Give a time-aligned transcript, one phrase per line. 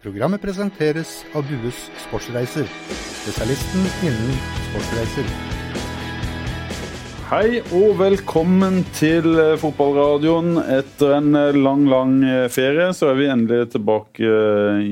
[0.00, 1.76] Programmet presenteres av Dues
[2.06, 4.38] Sportsreiser, spesialisten innen
[4.70, 5.26] sportsreiser.
[7.28, 10.56] Hei og velkommen til eh, fotballradioen.
[10.78, 14.32] Etter en eh, lang, lang eh, ferie så er vi endelig tilbake,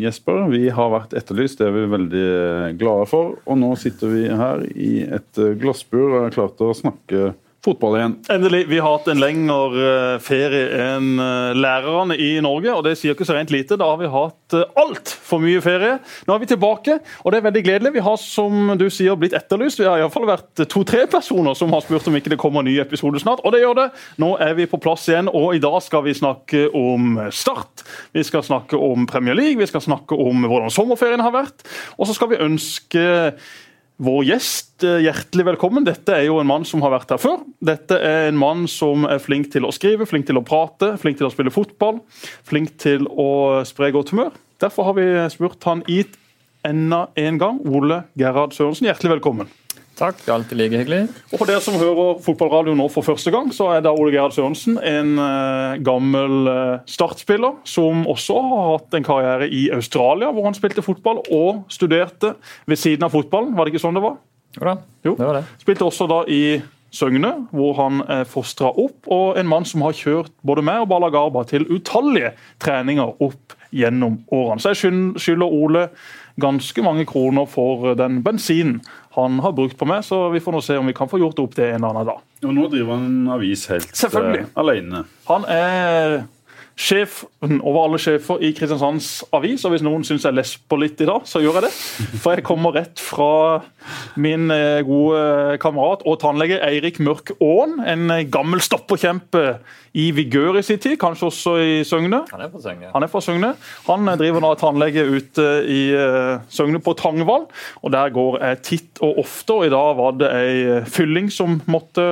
[0.05, 0.45] Jesper.
[0.53, 2.29] Vi har vært etterlyst, det er vi veldig
[2.77, 3.39] glade for.
[3.49, 7.33] Og nå sitter vi her i et glassbur og er klare til å snakke
[7.69, 8.15] fotball igjen.
[8.33, 8.63] Endelig.
[8.71, 9.83] Vi har hatt en lengre
[10.15, 13.79] eh, ferie enn eh, lærerne i Norge, og det sier ikke så rent lite.
[13.81, 15.99] Da har vi hatt eh, altfor mye ferie.
[16.27, 17.95] Nå er vi tilbake, og det er veldig gledelig.
[17.99, 19.83] Vi har som du sier, blitt etterlyst.
[19.83, 22.79] Vi har iallfall vært to-tre personer som har spurt om ikke det kommer en ny
[22.83, 23.89] episode snart, og det gjør det.
[24.23, 27.85] Nå er vi på plass igjen, og i dag skal vi snakke om Start.
[28.17, 31.67] Vi skal snakke om Premier League, vi skal snakke om hvordan sommerferien har vært,
[31.99, 33.07] og så skal vi ønske
[33.99, 35.87] vår gjest eh, hjertelig velkommen.
[35.87, 37.43] Dette er jo en mann som har vært her før.
[37.65, 41.19] Dette er en mann som er flink til å skrive, flink til å prate, flink
[41.19, 41.99] til å spille fotball.
[42.47, 44.37] Flink til å spre godt humør.
[44.63, 46.15] Derfor har vi spurt han hit
[46.67, 47.59] enda en gang.
[47.67, 49.51] Ole Gerhard Sørensen, hjertelig velkommen.
[49.99, 51.01] Takk, alltid like hyggelig.
[51.33, 54.37] Og For dere som hører fotballradio nå for første gang, så er da Ole Gerhard
[54.37, 60.47] Sørensen en uh, gammel uh, startspiller som også har hatt en karriere i Australia, hvor
[60.47, 62.37] han spilte fotball og studerte
[62.71, 63.57] ved siden av fotballen.
[63.59, 64.19] Var det ikke sånn det var?
[64.59, 65.15] Jo da, jo.
[65.19, 65.47] det var det.
[65.67, 66.43] Spilte også da i
[66.95, 70.89] Søgne, hvor han er fostra opp, og en mann som har kjørt både meg og
[70.95, 72.33] Bala Garba til utallige
[72.63, 74.63] treninger opp gjennom årene.
[74.63, 75.89] Så jeg skylder Ole
[76.41, 78.81] ganske mange kroner for den bensinen
[79.19, 81.41] han har brukt på meg, så vi får nå se om vi kan få gjort
[81.43, 82.25] opp det en eller annen dag.
[82.47, 85.03] Og nå driver han en avis helt uh, alene.
[85.27, 86.21] Han er
[86.79, 89.65] sjef over alle sjefer i Kristiansands Avis.
[89.67, 91.73] Og hvis noen syns jeg lesper litt i dag, så gjør jeg det.
[92.23, 93.31] For jeg kommer rett fra
[94.21, 97.79] min eh, gode kamerat og tannlege Eirik Mørk Aaen.
[97.83, 99.59] En gammel stopperkjempe
[99.99, 102.23] i vigør i sin tid, kanskje også i Søgne.
[102.31, 102.93] Han er fra Søgne.
[102.95, 103.53] Han fra Søgne.
[103.89, 107.49] Han driver nå tannlege ute i eh, Søgne på Tangvall.
[107.83, 111.59] Og der går jeg titt og ofte, og i dag var det ei fylling som
[111.67, 112.09] måtte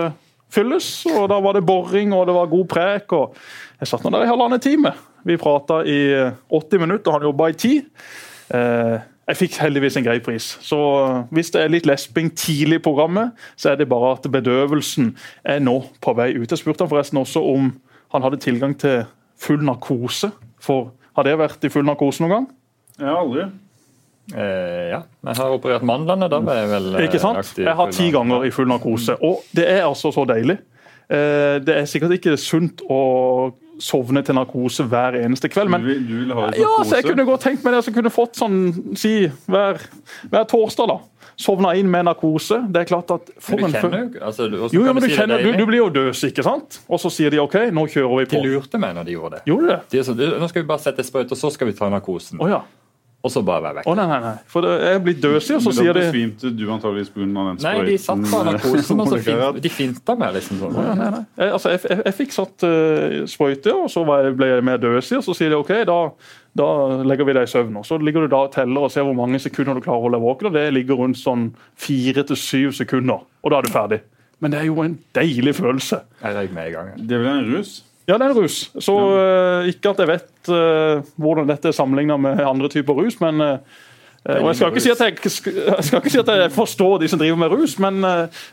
[0.52, 0.88] fylles.
[1.10, 3.12] Og da var det boring, og det var god prek.
[3.12, 3.36] og
[3.80, 4.94] jeg satt nå der i halvannen time.
[5.26, 5.98] Vi prata i
[6.48, 7.84] 80 minutter, og han jobba i 10.
[8.56, 10.52] Eh, jeg fikk heldigvis en grei pris.
[10.62, 10.78] Så
[11.34, 15.10] hvis det er litt lesping tidlig i programmet, så er det bare at bedøvelsen
[15.44, 16.46] er nå på vei ut.
[16.46, 17.72] Jeg spurte han forresten også om
[18.14, 19.02] han hadde tilgang til
[19.42, 20.30] full narkose.
[20.62, 22.46] For har det vært i full narkose noen gang?
[23.00, 23.48] Jeg har aldri.
[24.34, 26.30] Eh, ja, jeg har operert mandlene.
[26.30, 27.52] Da var jeg vel eh, Ikke sant?
[27.58, 30.58] Jeg har ti ganger i full narkose, og det er altså så deilig.
[31.10, 33.02] Eh, det er sikkert ikke sunt å
[33.82, 35.70] sovne til narkose hver eneste kveld.
[35.72, 37.82] Men du vil, du vil ha ja, så jeg kunne godt tenkt meg det.
[37.86, 38.58] Så kunne fått sånn
[38.98, 39.18] si
[39.50, 39.82] hver,
[40.32, 40.94] hver torsdag.
[40.94, 40.98] da
[41.36, 42.62] Sovna inn med narkose.
[42.72, 45.44] Det er klart at for men du kjenner jo altså, Jo, jo men du, kjenner,
[45.44, 46.80] du, du, blir jo døs, ikke sant?
[46.88, 48.40] Og så sier de OK, nå kjører vi på.
[48.40, 49.44] De lurte meg når de gjorde det.
[49.50, 49.78] Gjorde det?
[49.92, 52.40] De så, nå skal vi bare sette sprøyte, og så skal vi ta narkosen.
[52.40, 52.64] Oh, ja
[53.24, 53.88] og så bare være vekk.
[53.88, 54.34] Å oh, nei, nei, nei.
[54.50, 57.24] For jeg er blitt døsig, og så sier de Da besvimte du antakeligvis pga.
[57.26, 57.64] den sprøyten.
[57.66, 60.76] Nei, de satt på narkosen, og så fin, de finta meg liksom sånn.
[60.76, 61.22] Nei, nei, nei.
[61.40, 65.18] Jeg, altså, jeg, jeg, jeg fikk satt uh, sprøyte, og så ble jeg mer døsig,
[65.18, 65.98] og så sier de OK, da,
[66.62, 66.68] da
[67.08, 67.80] legger vi deg i søvn.
[67.82, 70.06] Og så ligger du da og teller og ser hvor mange sekunder du klarer å
[70.06, 73.66] holde deg våken, og det ligger rundt sånn fire til syv sekunder, og da er
[73.66, 74.02] du ferdig.
[74.44, 76.02] Men det er jo en deilig følelse.
[76.20, 76.94] Jeg ikke med i gang.
[77.00, 77.78] Det er vel en rus?
[78.06, 78.60] Ja, det er en rus.
[78.78, 83.18] Så uh, ikke at jeg vet uh, hvordan dette er sammenligna med andre typer rus,
[83.22, 83.82] men uh,
[84.26, 87.08] og jeg skal, ikke si at jeg, jeg skal ikke si at jeg forstår de
[87.12, 88.00] som driver med rus, men,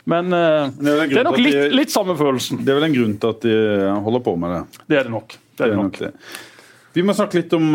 [0.06, 2.60] men det, er det er nok litt, de, litt, samme følelsen.
[2.62, 3.56] Det er vel en grunn til at de
[4.04, 4.84] holder på med det.
[4.86, 5.34] Det er det nok.
[5.34, 5.98] Det er det nok.
[6.94, 7.74] Vi må snakke litt om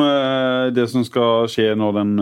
[0.71, 2.15] det som skal skje nå den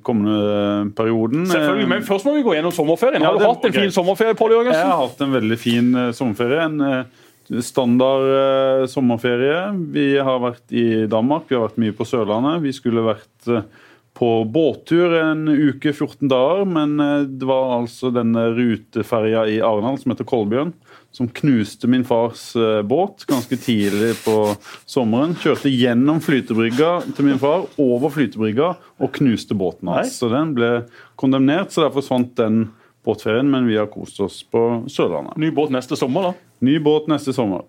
[0.00, 1.44] kommende perioden.
[1.52, 3.20] Selvfølgelig, Men først må vi gå gjennom sommerferien.
[3.20, 4.32] Ja, har du hatt en fin sommerferie?
[4.40, 4.80] Paul Jørgensen?
[4.80, 6.70] Jeg har hatt en veldig fin sommerferie.
[6.70, 7.04] En
[7.62, 9.60] Standard eh, sommerferie.
[9.92, 12.60] Vi har vært i Danmark, vi har vært mye på Sørlandet.
[12.64, 13.64] Vi skulle vært eh,
[14.18, 19.96] på båttur en uke, 14 dager, men eh, det var altså denne ruteferja i Arendal
[20.02, 20.74] som heter Kolbjørn,
[21.14, 22.50] som knuste min fars
[22.84, 24.34] båt ganske tidlig på
[24.84, 25.32] sommeren.
[25.40, 30.18] Kjørte gjennom flytebrygga til min far, over flytebrygga, og knuste båten hans.
[30.20, 30.82] Så den ble
[31.18, 32.66] kondemnert, så derfor forsvant den
[33.08, 35.40] båtferien, men vi har kost oss på Sørlandet.
[35.40, 36.47] Ny båt neste sommer, da?
[36.64, 37.64] Ny båt neste sommer.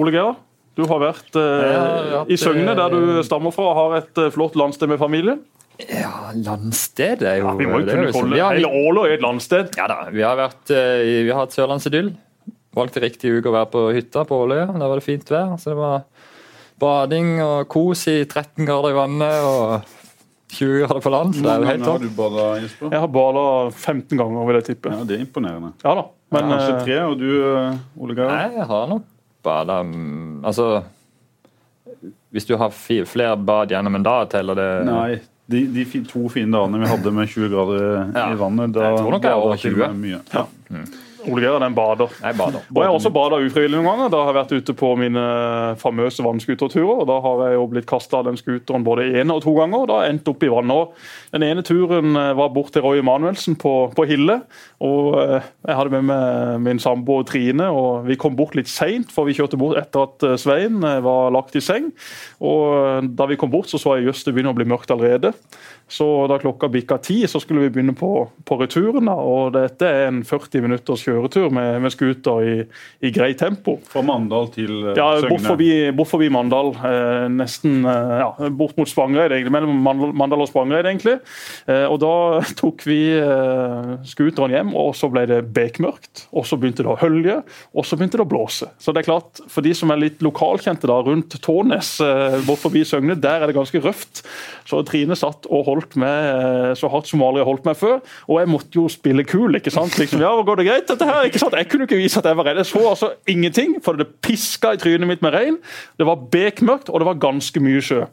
[0.00, 0.34] Ole Geir,
[0.78, 4.30] du har vært eh, i Søgne, der du eh, stammer fra, og har et eh,
[4.34, 5.42] flott landsted med familien.
[5.88, 9.72] Ja, landsted er jo ja, Vi må jo kunne holde liksom, hele Ålå et landsted.
[9.78, 12.12] Ja da, vi har, vært, eh, vi har hatt sørlandsidyll.
[12.76, 14.68] Valgte riktig uke å være på hytta på Åløya.
[14.72, 15.56] Der var det fint vær.
[15.60, 16.06] så det var
[16.82, 19.42] bading og kos i 13 grader i vannet.
[19.44, 19.98] og
[20.52, 21.34] 20 grader på land.
[21.34, 21.92] så det er jo helt topp.
[21.92, 22.90] Har du bada, Jesper?
[22.92, 24.92] Jeg har bada 15 ganger, vil jeg tippe.
[24.92, 25.72] Ja, Det er imponerende.
[25.84, 26.04] Ja da.
[26.32, 28.32] Men, ja, kanskje tre, og du, eh, Ole Geir?
[28.56, 29.04] Jeg har nok
[29.44, 30.82] bada mm, Altså
[32.32, 35.20] Hvis du har flere bad gjennom en dag, teller det Nei,
[35.52, 38.28] De, de to fine dagene vi hadde med 20 grader Ja.
[38.32, 39.88] i vannet, da Jeg tror nok jeg er over 20.
[40.00, 40.20] Mye.
[40.32, 40.46] Ja.
[41.28, 42.10] Ole Geir den bader.
[42.22, 42.64] Jeg bader.
[42.72, 44.10] Og jeg har også bada ufrivillig noen ganger.
[44.12, 45.24] Da har jeg vært ute på mine
[45.80, 47.04] famøse vannskuterturer.
[47.08, 49.84] Da har jeg jo blitt kasta av den skuteren både én og to ganger.
[49.84, 50.96] og Da endt opp i vannet.
[51.34, 54.40] Den ene turen eh, var bort til Roy Emanuelsen på, på Hille.
[54.82, 59.12] og eh, Jeg hadde med meg min samboer Trine, og vi kom bort litt seint,
[59.12, 61.92] for vi kjørte bort etter at eh, Svein var lagt i seng.
[62.42, 65.32] og Da vi kom bort, så så jeg jøss, det begynner å bli mørkt allerede.
[65.90, 68.10] Så da klokka bikka ti, så skulle vi begynne på,
[68.48, 69.08] på returen.
[69.10, 72.54] da, og Dette er en 40 minutters kjøretur med, med scooter i,
[73.04, 73.76] i greit tempo.
[73.90, 74.94] Fra Mandal til Søgne.
[74.96, 75.32] Ja, Søgne.
[75.34, 76.72] bort forbi, bort forbi Mandal.
[76.88, 79.54] Eh, nesten eh, ja, bort mot Spangereid, egentlig.
[79.58, 81.18] Mellom Mandal, Mandal og Spangereid, egentlig.
[81.66, 82.14] Eh, og da
[82.62, 86.26] tok vi eh, scooteren hjem, og så ble det bekmørkt.
[86.32, 87.40] Og så begynte det å hølje,
[87.76, 88.70] og så begynte det å blåse.
[88.80, 92.64] Så det er klart, for de som er litt lokalkjente da, rundt Tårnes, eh, bort
[92.64, 94.24] forbi Søgne, der er det ganske røft.
[94.68, 98.00] Så Trine satt og holdt med eh, så hardt som aldri har holdt meg før.
[98.28, 99.96] Og jeg måtte jo spille kul, ikke sant.
[99.98, 101.28] Liksom, ja, går det greit, dette her?
[101.28, 101.58] ikke sant?
[101.58, 102.62] Jeg kunne ikke vise at jeg var redd.
[102.62, 105.60] Jeg så altså ingenting, for det piska i trynet mitt med regn.
[105.98, 108.04] Det var bekmørkt, og det var ganske mye sjø.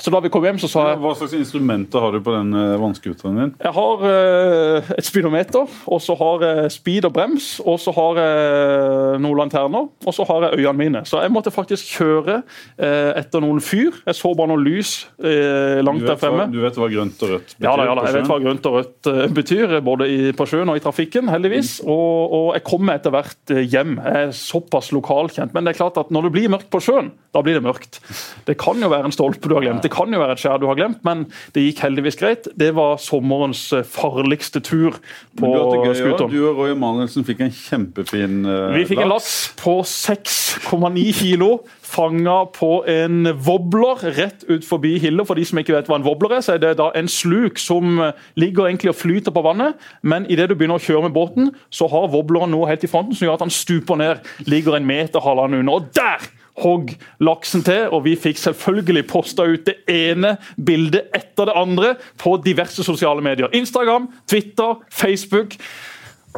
[0.00, 2.54] Så da vi kom hjem, så sa jeg Hva slags instrumenter har du på den
[2.56, 3.52] eh, vannskuteren din?
[3.60, 8.20] jeg har eh, et speedometer, og så har jeg speed og brems, og så har
[8.20, 11.02] jeg noen lanterner, og så har jeg øynene mine.
[11.08, 14.00] Så jeg måtte faktisk kjøre eh, etter noen fyr.
[14.06, 16.46] Jeg så bare noen lys eh, langt der fremme.
[16.46, 17.66] hva, du vet hva grønt og rødt betyr?
[17.68, 20.72] Ja da, ja da, jeg vet hva grønt og rødt betyr, både i, på sjøen
[20.72, 21.76] og i trafikken, heldigvis.
[21.84, 23.98] Og, og jeg kommer etter hvert hjem.
[24.00, 25.54] Jeg er såpass lokalkjent.
[25.56, 28.00] Men det er klart at når det blir mørkt på sjøen, da blir det mørkt.
[28.48, 30.60] Det kan jo være en stolpe du har glemt, det kan jo være et skjær
[30.62, 32.46] du har glemt, men det gikk heldigvis greit.
[32.58, 34.94] Det var sommerens eh, farligste tur
[35.38, 35.50] på
[35.96, 36.30] skuteren.
[36.30, 41.50] du og Roy Emanuelsen fikk en kjempefin uh, Vi fikk en laks på 6,9 kilo.
[41.90, 45.26] Fanga på en wobbler rett ut forbi Hille.
[45.26, 47.58] For de som ikke vet hva en wobbler er, så er det da en sluk
[47.58, 49.78] som eh, ligger egentlig og flyter på vannet.
[50.06, 53.16] Men idet du begynner å kjøre med båten, så har wobbleren noe helt i fronten
[53.16, 54.22] som gjør at han stuper ned.
[54.46, 55.80] Ligger en meter halvannen under.
[55.80, 56.30] Og der!
[56.60, 56.92] Hogg
[57.24, 62.36] laksen til, og vi fikk selvfølgelig posta ut det ene bildet etter det andre på
[62.44, 63.50] diverse sosiale medier.
[63.56, 65.56] Instagram, Twitter, Facebook.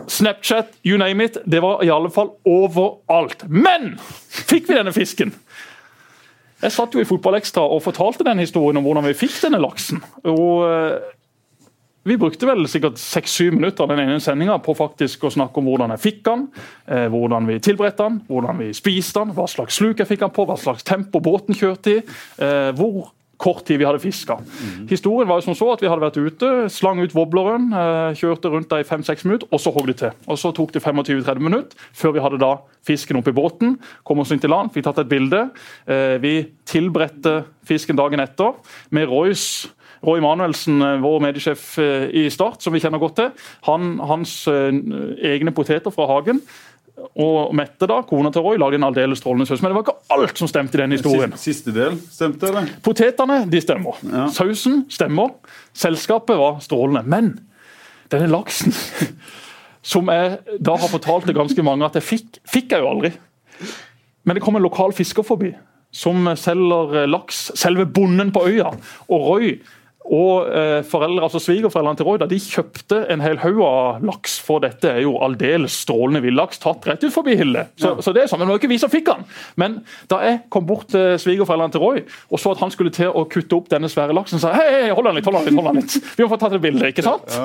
[0.09, 1.37] Snapchat, you name it.
[1.45, 3.45] Det var i alle fall overalt.
[3.49, 3.97] Men
[4.31, 5.35] fikk vi denne fisken?
[6.63, 9.99] Jeg satt jo i Fotballekstra og fortalte den historien om hvordan vi fikk denne laksen.
[10.23, 11.13] Og eh,
[12.03, 15.95] vi brukte vel sikkert seks-syv minutter den ene sendinga på faktisk å snakke om hvordan
[15.95, 16.47] jeg fikk den,
[16.91, 20.35] eh, hvordan vi tilberedte den, hvordan vi spiste den, hva slags sluk jeg fikk den
[20.35, 21.99] på, hva slags tempo båten kjørte i,
[22.43, 23.13] eh, hvor
[23.43, 24.37] kort tid vi hadde fiska.
[24.87, 28.51] Historien var jo som så at vi hadde vært ute, slang ut wobbleren, eh, kjørte
[28.51, 30.13] rundt der i fem-seks minutter, og så hogg det til.
[30.29, 34.21] Og Så tok det 25-30 minutter før vi hadde da fisken opp i båten, kom
[34.21, 35.51] oss inn til land, fikk tatt et bilde.
[36.21, 38.55] Vi tilberedte fisken dagen etter
[38.91, 39.69] med Roys
[40.03, 43.31] Roy Emanuelsen, eh, vår mediesjef eh, i Start, som vi kjenner godt til,
[43.69, 44.71] han, hans eh,
[45.33, 46.43] egne poteter fra hagen.
[47.23, 49.63] Og Mette, da, kona til Roy, lagde en aldeles strålende saus.
[49.63, 51.33] Men det var ikke alt som stemte i den historien.
[51.41, 52.69] Siste, del, stemte eller?
[52.85, 53.99] Potetene de stemmer.
[54.11, 54.27] Ja.
[54.35, 55.33] Sausen stemmer.
[55.79, 57.03] Selskapet var strålende.
[57.09, 57.33] Men
[58.13, 58.75] denne laksen,
[59.95, 63.15] som jeg da har fortalt til ganske mange at jeg fikk, fikk jeg jo aldri.
[64.27, 65.55] Men det kom en lokal fisker forbi
[65.93, 67.51] som selger laks.
[67.59, 68.71] Selve bonden på øya.
[69.09, 69.55] Og Roy
[70.03, 74.63] og eh, foreldre, altså svigerforeldrene til Royda de kjøpte en hel haug av laks, for
[74.65, 77.69] dette er jo aldeles strålende villaks tatt rett ut forbi Hille.
[77.79, 79.23] Så, så det er sånn, men det var ikke vi som fikk han.
[79.61, 79.79] Men
[80.11, 83.25] da jeg kom bort til svigerforeldrene til Roy og så at han skulle til å
[83.31, 85.59] kutte opp denne svære laksen, sa jeg hei, hei, hold den litt, hold den litt,
[85.61, 85.97] hold den litt.
[86.19, 87.37] Vi må få tatt et bilde, ikke sant?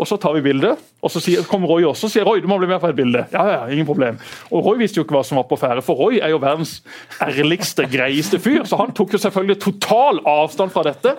[0.00, 2.48] Og så tar vi bildet, og så sier, kommer Roy også og sier Roy, du
[2.50, 3.24] må bli med på et bilde.
[3.32, 4.18] Ja, ja, ingen problem.
[4.50, 6.80] Og Roy visste jo ikke hva som var på ferde, for Roy er jo verdens
[7.22, 11.16] ærligste, greieste fyr, så han tok jo selvfølgelig total avstand fra dette.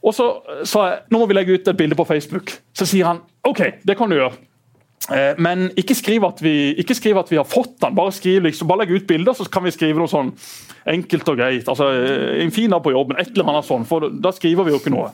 [0.00, 0.26] Og så
[0.64, 2.54] sa jeg nå må vi legge ut et bilde på Facebook.
[2.76, 4.38] Så sier han OK, det kan du gjøre.
[5.12, 7.94] Eh, Men ikke skriv, at vi, ikke skriv at vi har fått den.
[7.96, 10.32] Bare, skriv liksom, bare legg ut bilder, så kan vi skrive noe sånn
[10.88, 11.68] enkelt og greit.
[11.68, 13.88] Altså, eh, En fin dag på jobben, et eller annet sånt.
[13.88, 15.12] For da skriver vi jo ikke noe.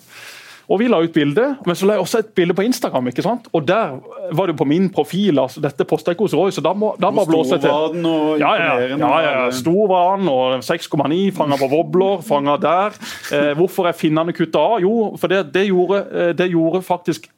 [0.68, 3.06] Og Vi la ut bilde, men så la jeg også et bilde på Instagram.
[3.08, 3.46] ikke sant?
[3.52, 4.00] Og Der
[4.32, 5.38] var det på min profil.
[5.38, 7.70] altså Dette posta jeg hos Roy, så da må, da må blåse til.
[7.70, 12.20] var den og Ja, ja, ja, ja, Stor var den, og 6,9, fanga på wobbler,
[12.22, 12.98] fanga der.
[13.32, 14.80] Eh, hvorfor er finnene kutta av?
[14.82, 17.28] Jo, for det, det, gjorde, eh, det gjorde faktisk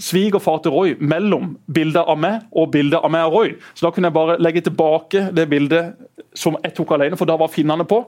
[0.00, 3.56] svigerfar til Roy mellom bildet av meg og bildet av meg og Roy.
[3.74, 5.94] Så da kunne jeg bare legge tilbake det bildet
[6.36, 8.04] som jeg tok alene, for da var finnene på.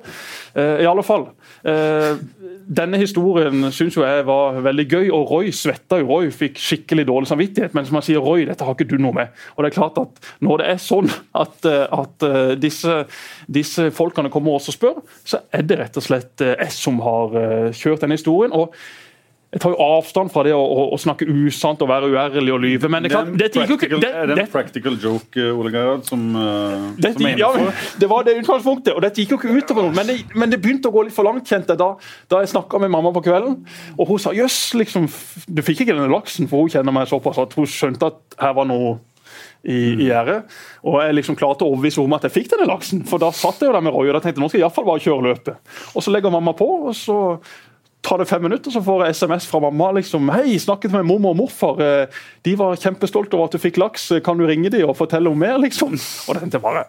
[0.55, 1.27] Eh, I alle fall.
[1.67, 2.21] Eh,
[2.63, 6.09] denne historien syns jeg var veldig gøy, og Roy svetta jo.
[6.13, 9.17] Roy fikk skikkelig dårlig samvittighet, men som jeg sier, Roy, dette har ikke du noe
[9.17, 9.33] med.
[9.57, 13.03] Og det er klart at Når det er sånn at, eh, at eh, disse,
[13.51, 17.01] disse folkene kommer også og spør, så er det rett og slett eh, jeg som
[17.03, 18.53] har eh, kjørt denne historien.
[18.53, 18.77] og
[19.53, 22.61] jeg tar jo avstand fra det å, å, å snakke usant og være uærlig og
[22.63, 22.89] lyve.
[22.89, 26.23] Men det, klart, Det practical, det, er det en practical joke, eh, Ole Gerhard, som,
[26.33, 27.51] uh, dette, som ja,
[28.01, 29.97] det var det utgangspunktet, og dette gikk jo ikke utover noe.
[29.99, 31.91] Men det, men det begynte å gå litt for langt, kjente jeg da,
[32.33, 33.59] da jeg snakka med mamma på kvelden.
[33.99, 35.11] Og hun sa jøss, liksom,
[35.45, 38.55] du fikk ikke denne laksen, for hun kjenner meg såpass at hun skjønte at her
[38.57, 38.95] var noe
[39.69, 40.39] i, i gjære.
[40.89, 43.05] Og jeg liksom klarte å overbevise henne om at jeg fikk denne laksen.
[43.09, 44.67] For da satt jeg jo der med Roy og da tenkte jeg nå skal jeg
[44.67, 45.77] iallfall bare kjøre løpet.
[45.93, 47.19] Og så legger mamma på, og så
[48.03, 49.93] tar det fem minutter, så får jeg SMS fra mamma.
[49.93, 51.81] liksom, 'Hei, snakket med mormor og morfar.
[51.81, 52.07] eh,
[52.45, 54.13] De var kjempestolte over at du fikk laks.
[54.25, 55.93] Kan du ringe dem og fortelle om mer?' liksom.
[56.29, 56.85] Og den bare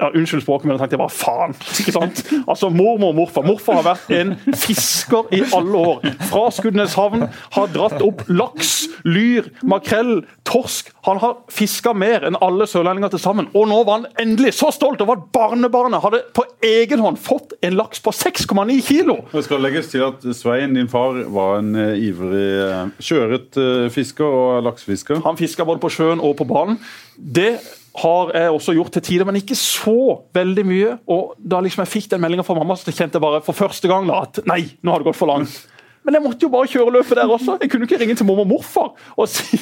[0.00, 1.56] ja, Unnskyld språket, men jeg tenkte bare faen.
[1.80, 2.22] ikke sant?
[2.46, 3.46] Altså Mormor og morfar.
[3.46, 6.06] Morfar har vært en fisker i alle år.
[6.30, 7.26] Fra Skudeneshavn.
[7.56, 8.74] Har dratt opp laks,
[9.06, 10.92] lyr, makrell, torsk.
[11.08, 13.50] Han har fiska mer enn alle sørlendinger til sammen.
[13.54, 17.54] Og nå var han endelig så stolt over at barnebarnet hadde på egen hånd fått
[17.66, 19.18] en laks på 6,9 kilo!
[19.32, 23.88] Det skal legges til at Svein, din far, var en eh, ivrig eh, kjøret eh,
[23.94, 25.22] fisker og laksefisker.
[25.26, 26.80] Han fiska både på sjøen og på banen.
[27.16, 27.56] Det
[27.96, 30.90] har jeg også gjort til tider, men ikke så veldig mye.
[31.12, 33.88] Og da liksom jeg fikk den meldinga fra mamma, så kjente jeg bare for første
[33.90, 35.56] gang da, at nei, nå har det gått for langt.
[36.06, 37.56] Men jeg måtte jo bare kjøre løpet der også.
[37.58, 39.58] Jeg kunne ikke ringe til mormor og morfar og si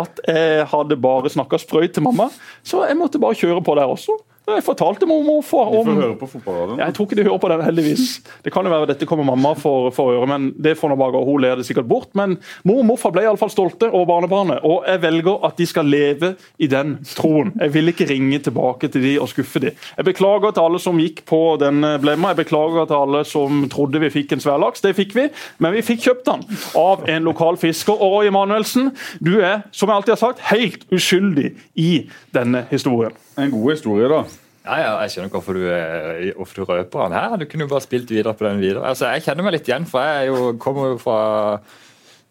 [0.00, 2.30] at jeg hadde bare snakka sprøyt til mamma.
[2.64, 4.16] Så jeg måtte bare kjøre på der også.
[4.48, 6.80] Jeg fortalte mormor og morfar De får høre på fotballradioen.
[6.80, 8.04] jeg tror ikke de hører på den, heldigvis.
[8.44, 10.96] Det kan jo være at dette kommer mamma for, for gjøre, men det får nå
[11.00, 11.22] bare gå.
[11.28, 12.08] Hun ler det sikkert bort.
[12.18, 12.38] Men
[12.68, 16.32] mor og morfar ble iallfall stolte over barnebarnet, og jeg velger at de skal leve
[16.58, 17.52] i den troen.
[17.60, 19.74] Jeg vil ikke ringe tilbake til de og skuffe de.
[19.98, 22.32] Jeg beklager til alle som gikk på den blemma.
[22.32, 24.84] Jeg beklager til alle som trodde vi fikk en sværlaks.
[24.84, 25.28] Det fikk vi,
[25.58, 26.46] men vi fikk kjøpt den
[26.78, 27.96] av en lokal fisker.
[27.98, 31.92] Og Roy Emanuelsen, du er, som jeg alltid har sagt, helt uskyldig i
[32.34, 33.16] denne historien.
[33.38, 34.22] En god historie, da.
[34.68, 37.36] Ja, ja, jeg skjønner ikke hvorfor du, eh, hvorfor du røper den her.
[37.40, 38.84] Du kunne jo bare spilt videre på den videre.
[38.90, 41.20] Altså, Jeg kjenner meg litt igjen, for jeg jo, kommer jo fra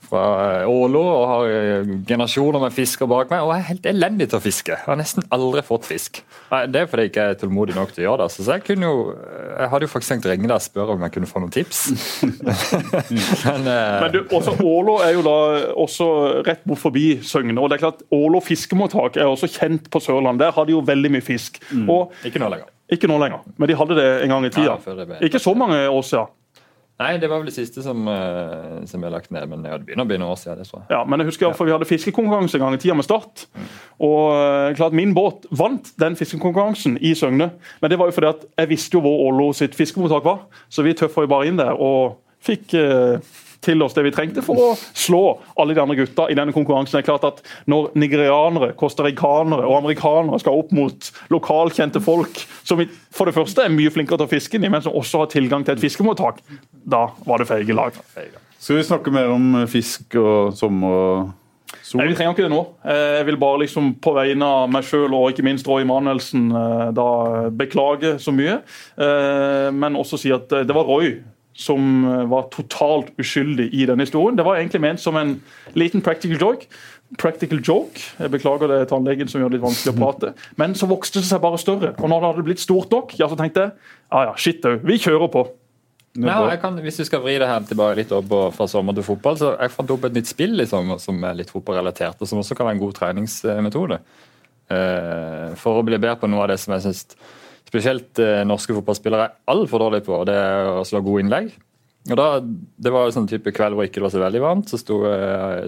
[0.07, 0.21] fra
[0.71, 4.39] Ålo og har eh, generasjoner med fisker bak meg, og jeg er helt elendig til
[4.39, 4.73] å fiske.
[4.75, 6.21] Jeg har nesten aldri fått fisk.
[6.51, 8.29] Nei, Det er fordi jeg ikke er tålmodig nok til å gjøre det.
[8.37, 9.01] Så jeg kunne jo,
[9.57, 11.53] jeg hadde jo faktisk tenkt å ringe deg og spørre om jeg kunne få noen
[11.57, 11.81] tips.
[13.47, 15.35] Men, eh, Men du, også Ålå er jo da
[15.83, 16.07] også
[16.47, 17.57] rett bort forbi Søgne.
[17.59, 20.45] og det er klart Ålå fiskemottak er også kjent på Sørlandet.
[20.47, 21.59] Der har de jo veldig mye fisk.
[21.87, 22.71] Og ikke nå lenger.
[22.87, 24.77] Ikke nå lenger, men de hadde det en gang i tida.
[24.79, 26.29] Ja, Ikke så mange år siden.
[26.97, 30.07] Nei, det var vel det siste som, uh, som ble lagt ned, men det begynner
[30.07, 30.63] å bli noen år siden.
[30.63, 30.89] det tror jeg.
[30.95, 33.45] Ja, men jeg husker hvert Vi hadde fiskekonkurranse en gang i tida med Start.
[34.01, 37.51] Og eh, klart Min båt vant den fiskekonkurransen i Søgne.
[37.81, 40.47] Men det var jo fordi at jeg visste jo hvor Ålo sitt fiskemottak var.
[40.69, 43.21] Så vi tøffa jo bare inn der og fikk eh,
[43.65, 45.21] til oss det vi trengte for å slå
[45.59, 46.97] alle de andre gutta i denne konkurransen.
[46.97, 52.81] Det er klart at Når nigerianere, costaricanere og amerikanere skal opp mot lokalkjente folk, som
[53.11, 55.31] for det første er mye flinkere til å fiske, enn de, men som også har
[55.33, 56.39] tilgang til et fiskemottak,
[56.71, 57.97] da var det feige lag.
[58.59, 62.01] Skal vi snakke mer om eh, fisk og sommer og sol?
[62.01, 62.61] Nei, Vi trenger ikke det nå.
[62.85, 66.49] Eh, Jeg vil bare liksom på vegne av meg sjøl og ikke minst Roy Emanuelsen
[66.51, 67.07] eh, da
[67.53, 68.59] beklage så mye.
[69.77, 71.17] Men også si at det var Roy
[71.57, 74.37] som eh, var totalt uskyldig i denne historien.
[74.37, 75.37] Det var egentlig ment som en
[75.77, 76.69] liten practical joke.
[77.17, 78.03] Practical joke.
[78.19, 80.33] Jeg beklager det tannlegen som gjør det litt vanskelig å prate.
[80.61, 81.95] Men så vokste det seg bare større.
[81.97, 84.77] Og når det hadde blitt stort nok, ja, så tenkte jeg ja ja, shit au,
[84.85, 85.47] vi kjører på.
[86.17, 89.35] Ja, kan, hvis du skal vri det her tilbake litt opp fra sommer til fotball,
[89.37, 92.57] så jeg fant opp et nytt spill liksom, som er litt fotballrelatert, og som også
[92.57, 93.99] kan være en god treningsmetode.
[94.73, 97.03] Eh, for å bli bedre på noe av det som jeg syns
[97.67, 101.51] spesielt eh, norske fotballspillere er altfor dårlige på, og det er å slå gode innlegg.
[102.07, 104.71] Og da, Det var jo sånn type kveld hvor ikke det var så veldig varmt.
[104.71, 105.01] Så sto,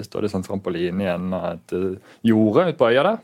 [0.05, 3.19] sto det sånn trampoline igjen av et eh, jorde ute på øya der.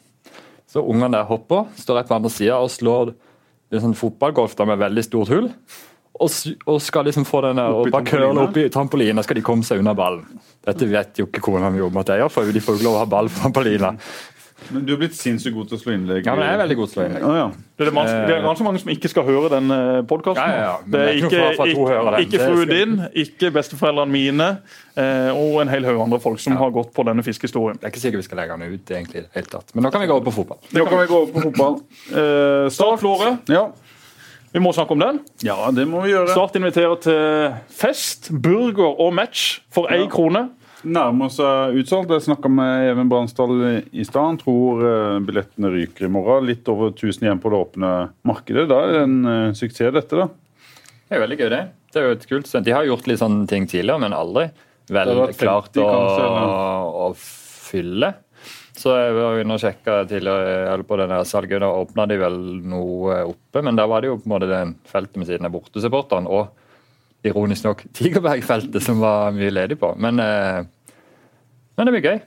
[0.72, 3.14] Så ungene der hopper, står rett på andre sida og slår
[3.72, 5.50] en sånn fotballgolf med veldig stort hull.
[6.16, 6.32] Og,
[6.72, 9.68] og skal liksom få den der, og bare curle opp i trampolina, skal de komme
[9.68, 10.24] seg unna ballen.
[10.64, 12.88] Dette vet jo ikke kona mi om at jeg gjør, for de får jo ikke
[12.88, 13.92] lov å ha ball på trampolina.
[14.72, 16.26] Men du er blitt sinnssykt god til å slå innlegg.
[16.26, 17.24] Ja, men jeg er veldig god til å slå innlegg.
[17.26, 17.48] Ja, ja.
[17.76, 17.92] Det er,
[18.30, 19.74] det er ganske mange som ikke skal høre den
[20.08, 20.40] podkasten.
[20.48, 20.76] Ja, ja, ja.
[20.88, 21.42] Det er ikke
[21.76, 22.94] ikke, ikke, fruen din,
[23.26, 24.48] ikke besteforeldrene mine,
[24.96, 27.82] eh, og en hel haug andre folk som har gått på denne fiskehistorien.
[27.82, 29.26] Det er ikke sikkert vi skal legge den ut, egentlig.
[29.36, 29.76] helt tatt.
[29.76, 30.62] Men nå kan vi gå over på fotball.
[30.72, 31.78] Nå kan vi gå over på fotball.
[32.16, 33.34] Eh, Start, Flore.
[33.52, 33.68] Ja.
[34.56, 35.20] Vi må snakke om den.
[35.44, 36.32] ja, det må vi gjøre.
[36.32, 40.08] Start inviterer til fest, burger og match for én Ja.
[40.16, 40.46] krone.
[40.86, 42.12] Nærmer seg utsolgt.
[42.14, 43.56] Jeg snakka med Even Bransdal
[43.90, 44.22] i stad.
[44.22, 46.46] Han tror eh, billettene ryker i morgen.
[46.50, 47.94] Litt over 1000 igjen på det åpne
[48.28, 48.68] markedet.
[48.70, 50.20] Da er det en eh, suksess, dette.
[50.20, 50.28] da.
[51.06, 51.64] Det er veldig gøy, det.
[51.94, 52.52] Det er jo et kult.
[52.68, 54.50] De har gjort litt sånne ting tidligere, men aldri
[54.94, 55.90] vel Det 50 klart å,
[57.08, 58.12] å fylle.
[58.76, 61.64] Så jeg var inne og sjekka tidligere på denne salget.
[61.64, 62.38] Da åpna de vel
[62.68, 65.56] noe oppe, men der var det jo på en måte den feltet med siden av
[65.56, 66.30] bortesupporterne.
[66.30, 69.94] Og ironisk nok Tigerbergfeltet som var mye ledig på.
[69.98, 70.66] Men, eh,
[71.76, 72.20] men det blir gøy.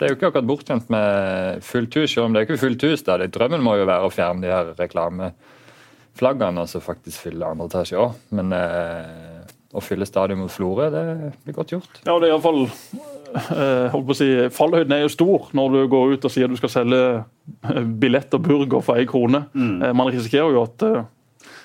[0.00, 2.84] Det er jo ikke akkurat bortskjemt med fullt hus, selv om det er ikke fullt
[2.88, 3.02] hus.
[3.04, 3.18] da.
[3.20, 8.00] Drømmen må jo være å fjerne de her reklameflaggene og så faktisk fylle andre etasje
[8.00, 8.16] òg.
[8.38, 9.42] Men eh,
[9.76, 11.04] å fylle stadion mot Florø, det
[11.44, 12.00] blir godt gjort.
[12.06, 15.52] Ja, det er i hvert fall eh, holdt på å si, Fallhøyden er jo stor
[15.56, 19.10] når du går ut og sier du skal selge eh, billett og burger for én
[19.10, 19.44] krone.
[19.52, 19.84] Mm.
[20.00, 21.04] Man risikerer jo at eh,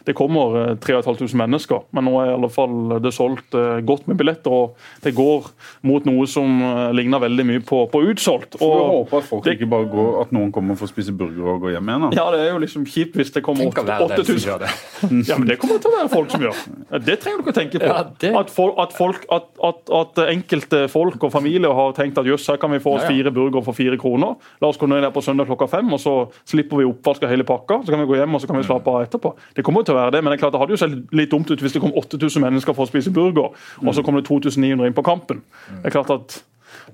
[0.06, 4.08] det kommer eh, 3500 mennesker, men nå er i alle fall det solgt eh, godt
[4.08, 4.52] med billetter.
[4.54, 5.48] og Det går
[5.90, 8.58] mot noe som eh, ligner veldig mye på, på utsolgt.
[8.60, 11.14] Så du håper at folk det- ikke bare går, at noen kommer for å spise
[11.16, 12.06] burger og gå hjem igjen.
[12.08, 12.12] da.
[12.20, 15.26] ja, Det er jo liksom kjipt hvis det kommer Tenk å være den som 8000.
[15.30, 16.62] Ja, men Det kommer til å være folk som gjør.
[17.06, 17.90] Det trenger du ikke å tenke på.
[17.90, 22.18] Ja, det- At, folk, at, folk, at, at, at enkelte folk og familier har tenkt
[22.22, 23.16] at jøss, her kan vi få oss Ja, ja.
[23.16, 24.36] fire burgere for fire kroner.
[24.62, 26.16] La oss gå ned der på søndag klokka fem, og så
[26.48, 27.82] slipper vi oppvask av hele pakka.
[27.86, 29.34] Så kan vi gå hjem og så kan vi slappe av etterpå.
[29.56, 31.16] Det kommer jo til å være det, men det er klart det hadde jo sett
[31.16, 34.20] litt dumt ut hvis det kom 8000 mennesker for å spise burger, og så kom
[34.20, 35.42] det 2900 inn på kampen.
[35.80, 36.42] Det er klart at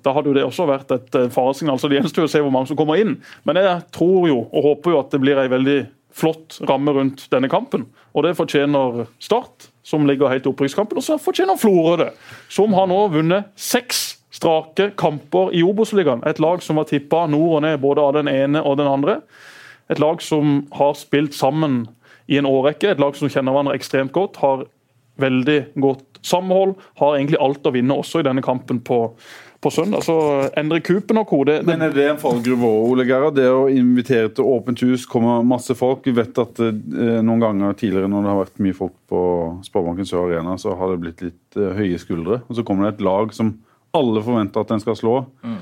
[0.06, 1.80] da hadde jo det også vært et eh, faresignal.
[1.80, 3.18] så Det gjenstår å se hvor mange som kommer inn.
[3.48, 5.80] Men jeg tror jo og håper jo at det blir ei veldig
[6.16, 7.88] flott ramme rundt denne kampen.
[8.16, 11.00] Og det fortjener Start, som ligger helt i opprykkskampen.
[11.00, 12.10] Og så fortjener Florø det,
[12.52, 16.24] som har nå vunnet seks strake kamper i Obos-ligaen.
[16.28, 19.20] Et lag som var tippa nord og ned både av den ene og den andre.
[19.92, 21.84] Et lag som har spilt sammen
[22.32, 22.94] i en årrekke.
[22.94, 24.40] Et lag som kjenner hverandre ekstremt godt.
[24.42, 24.66] Har
[25.22, 26.76] veldig godt samhold.
[27.02, 29.00] Har egentlig alt å vinne også i denne kampen på,
[29.62, 30.06] på søndag.
[30.06, 30.16] Så
[30.58, 33.36] Endre Kupen og kode Det, Men er det en fallgruve òg, Ole Gerhard?
[33.38, 36.06] Det å invitere til åpent hus, kommer masse folk.
[36.08, 39.26] Vi vet at eh, noen ganger tidligere når det har vært mye folk på
[39.68, 42.42] Sparebanken Sør Arena, så har det blitt litt eh, høye skuldre.
[42.48, 43.58] Og så kommer det et lag som
[43.98, 45.16] alle forventer at den skal slå.
[45.44, 45.62] Mm.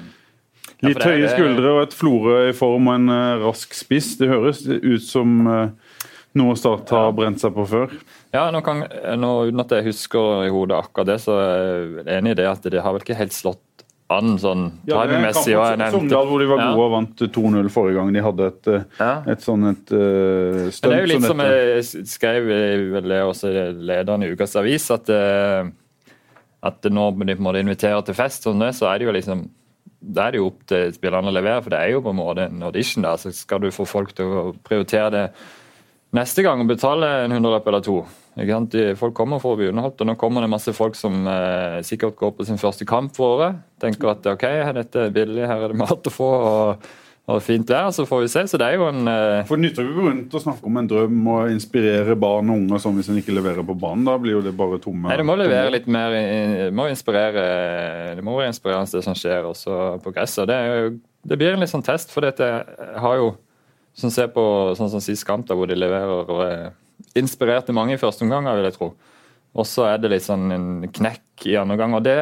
[0.79, 4.13] Litt ja, det høye skuldre og et Florø i form og en uh, rask spiss.
[4.19, 5.97] Det høres ut som eh,
[6.35, 7.93] noe Start har brent seg på før.
[8.33, 8.83] Ja, nå kan,
[9.17, 12.47] nå, Uten at jeg husker i hodet akkurat det, så er jeg enig i det
[12.51, 13.63] at de har vel ikke helt slått
[14.09, 16.69] an sånn Ja, det nevnte- Sogndal hvor de var Ja.
[16.73, 19.23] gode og vant 2-0 forrige gang de hadde et, eh, Ja.
[19.27, 22.47] et sånn et uh, stunt det er jo litt som som jeg skrev
[22.93, 25.69] vel det også lederen i Ukas Avis, at, eh,
[26.63, 29.13] at når de på en måte inviterer til fest, sånn det, så er det jo
[29.13, 29.49] liksom
[30.01, 32.15] da er det jo opp til spillerne å levere, for det er jo på en
[32.15, 33.03] måte en audition.
[33.03, 35.31] der, Så skal du få folk til å prioritere det
[36.15, 37.99] neste gang og betale en hundrelapp eller to.
[38.99, 42.15] Folk kommer for å bli underholdt, og nå kommer det masse folk som eh, sikkert
[42.19, 43.59] går på sin første kamp for året.
[43.81, 46.85] Tenker at ok, dette er billig, her er det mat å få, og,
[47.29, 48.45] og fint vær, så får vi se.
[48.47, 49.41] Så det er jo en uh...
[49.49, 52.95] For nytter vi rundt å snakke om en drøm og inspirere barn og unge sånn
[53.01, 54.07] hvis en ikke leverer på banen.
[54.07, 57.43] Da blir jo det bare tomme Nei, det må levere litt mer Det må inspirere
[58.15, 60.47] Det må være inspirerende det som skjer også på gresset.
[60.47, 62.49] Det, jo, det blir en litt sånn test, for dette
[63.03, 63.33] har jo
[63.99, 64.43] Sånn ser på
[64.79, 66.69] sånn som sist kamp, hvor de leverer og er
[67.19, 68.93] inspirert i mange i første omgang, vil jeg tro.
[69.59, 72.15] Og så er det litt sånn en knekk i andre gang, og det,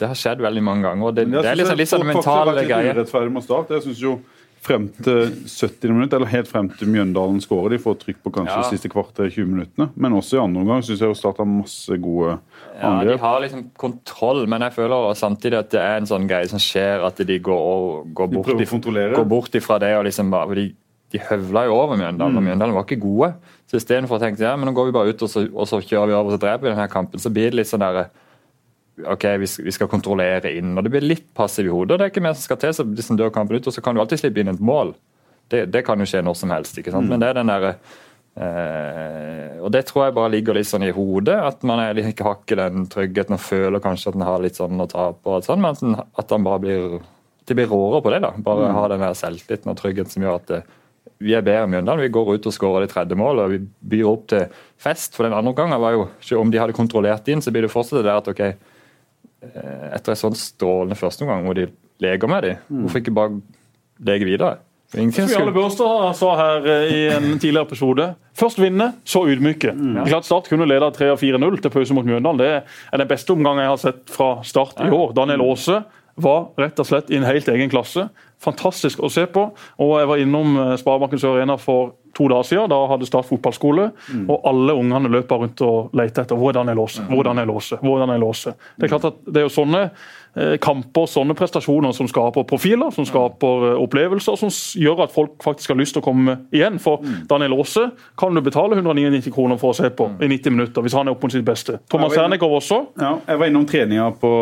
[0.00, 1.06] det har skjedd veldig mange ganger.
[1.10, 3.02] og Det, det er liksom litt sånn mentale greier.
[3.04, 4.18] Jeg synes jo
[4.60, 8.56] frem til 70 minutter, eller helt frem til Mjøndalen skårer, de får trykk på kanskje
[8.58, 8.64] Ja.
[8.66, 9.86] de siste kvarter 20 minuttene.
[9.96, 12.38] Men også i andre omgang syns jeg jo Start har masse gode
[12.80, 16.48] Ja, De har liksom kontroll, men jeg føler samtidig at det er en sånn greie
[16.48, 19.16] som skjer, at de går, og, går De bort prøver å kontrollere.
[19.16, 20.66] gå bort ifra det og liksom bare De,
[21.12, 22.38] de høvla jo over Mjøndalen, Mm.
[22.38, 23.34] og Mjøndalen var ikke gode.
[23.70, 25.80] Så istedenfor å tenke ja, men nå går vi bare ut og så, og så
[25.82, 28.08] kjører vi over og så dreper vi denne kampen, så blir det litt sånn derre
[29.06, 30.76] OK, vi skal, vi skal kontrollere inn.
[30.76, 31.92] og Det blir litt passiv i hodet.
[31.92, 32.70] og Det er ikke mer som skal til.
[32.74, 34.94] så liksom dør kampen ut, og så kan du alltid slippe inn et mål.
[35.48, 36.76] Det, det kan jo skje når som helst.
[36.76, 36.92] ikke Mm.
[36.92, 37.08] sant?
[37.08, 37.74] Men det er den derre
[38.40, 41.34] Eh, og Det tror jeg bare ligger litt sånn i hodet.
[41.36, 44.58] At man er, ikke har ikke den tryggheten og føler kanskje at man har litt
[44.58, 45.26] sånn å tape.
[45.26, 47.00] og sånn, Men at, den- bare blir
[47.46, 48.20] det blir råere på det.
[48.22, 48.30] da.
[48.38, 48.74] Bare Mm.
[48.74, 50.62] ha den der selvtilliten og tryggheten som gjør at eh,
[51.20, 52.00] vi er bedre enn Mjøndalen.
[52.06, 53.58] Vi går ut og skårer det tredje målet og vi
[53.92, 54.46] byr opp til
[54.80, 55.14] fest.
[55.18, 57.72] For den andre gangen var jo, ikke om de hadde kontrollert inn, så blir det
[57.74, 58.40] fortsatt det der at ok,
[59.44, 61.68] eh, etter en sånn strålende første omgang hvor de
[62.00, 62.82] leker med dem, Mm.
[62.86, 63.40] hvorfor ikke bare
[64.00, 64.58] leke videre?
[64.92, 68.08] Ingenting Som Jarle Børstad sa her eh, i en tidligere episode.
[68.34, 69.70] Først vinne, så ydmyke.
[69.76, 70.00] Mm.
[70.08, 72.38] Klart Start kunne lede 3-4-0 til pause mot Mjøndalen.
[72.40, 75.12] Det er den beste omgangen jeg har sett fra Start i år.
[75.14, 75.84] Daniel Aase
[76.16, 78.08] var rett og slett i en helt egen klasse.
[78.42, 79.46] Fantastisk å se på.
[79.78, 82.70] Og Jeg var innom eh, Sparebanken Sør Arena for to dager siden.
[82.72, 83.90] Da hadde Start fotballskole.
[84.28, 87.52] Og alle ungene løper rundt og leter etter hvordan er Daniel hvordan Hvor er Daniel
[87.52, 88.32] hvordan Hvor er Daniel
[88.78, 89.82] Det er klart at det er jo sånne
[90.36, 95.42] eh, kamper, sånne prestasjoner som skaper profiler, som skaper eh, opplevelser, som gjør at folk
[95.44, 96.78] faktisk har lyst til å komme igjen.
[96.82, 97.88] For Daniel Aase
[98.20, 101.16] kan du betale 199 kroner for å se på i 90 minutter, hvis han er
[101.16, 101.80] oppe på sitt beste.
[101.90, 102.80] Thomas Ja, også.
[103.00, 104.32] Ja, jeg var innom treninga på,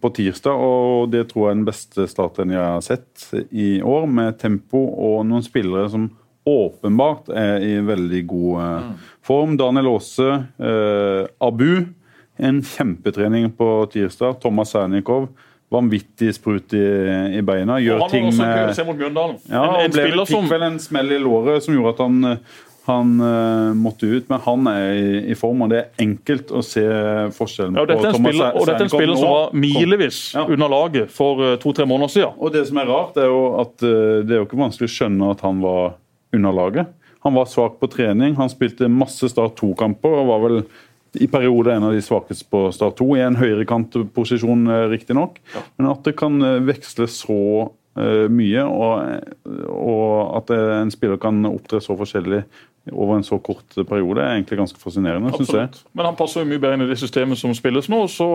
[0.00, 4.06] på tirsdag, og det tror jeg er den beste starten jeg har sett i år.
[4.08, 6.08] Med tempo og noen spillere som
[6.48, 9.56] åpenbart er i veldig god eh, form.
[9.60, 11.70] Daniel Aase, eh, Abu
[12.38, 14.36] En kjempetrening på tirsdag.
[14.40, 15.24] Thomas Sernikov.
[15.74, 16.84] Vanvittig sprut i,
[17.34, 17.80] i beina.
[17.82, 19.34] Gjør Og han ting også med kul å se mot Mjøndalen.
[19.50, 22.00] ja, en, en ble, spiller fikk som vel en smell i låret som gjorde at
[22.06, 22.38] han,
[22.88, 26.62] han uh, måtte ut, men han er i, i form, og det er enkelt å
[26.64, 26.86] se
[27.36, 30.46] forskjellen ja, er en Thomas spiller, og dette er en spiller som var milevis Ja.
[30.46, 32.38] under laget for uh, to-tre måneder siden.
[32.38, 34.94] Og det som er rart, er jo at uh, det er jo ikke vanskelig å
[34.94, 35.98] skjønne at han var
[36.36, 36.92] under laget.
[37.26, 40.60] Han var svak på trening, han spilte masse Start 2-kamper og var vel
[41.18, 45.40] i perioder en av de svakeste på Start 2, i en høyrekantposisjon riktignok.
[45.54, 45.64] Ja.
[45.80, 47.40] Men at det kan eh, veksle så
[47.98, 52.44] eh, mye, og, og at eh, en spiller kan opptre så forskjellig
[52.92, 55.82] over en så kort periode, er egentlig ganske fascinerende, syns jeg.
[55.96, 58.04] Men han passer jo mye bedre inn i det systemet som spilles nå.
[58.12, 58.28] Så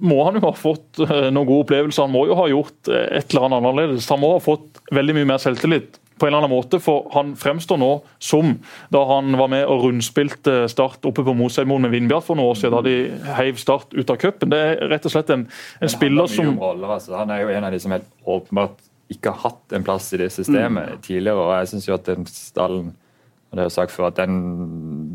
[0.00, 2.06] må han jo ha fått eh, noen gode opplevelser.
[2.06, 4.08] Han må jo ha gjort eh, et eller annet annerledes.
[4.12, 7.32] Han må ha fått veldig mye mer selvtillit på en eller annen måte, for han
[7.38, 7.90] fremstår nå
[8.22, 8.52] som
[8.92, 12.60] da han var med og rundspilte Start oppe på Mosheimoen med Vindbjart for noen år
[12.60, 14.52] siden, da de heiv Start ut av cupen.
[14.52, 15.46] Det er rett og slett en,
[15.80, 17.16] en spiller Han har mye som om roller, altså.
[17.18, 20.20] Han er jo en av de som helt åpenbart ikke har hatt en plass i
[20.20, 21.40] det systemet tidligere.
[21.40, 22.92] og jeg synes jo at den stallen
[23.50, 24.34] og det er jo sagt før, at den,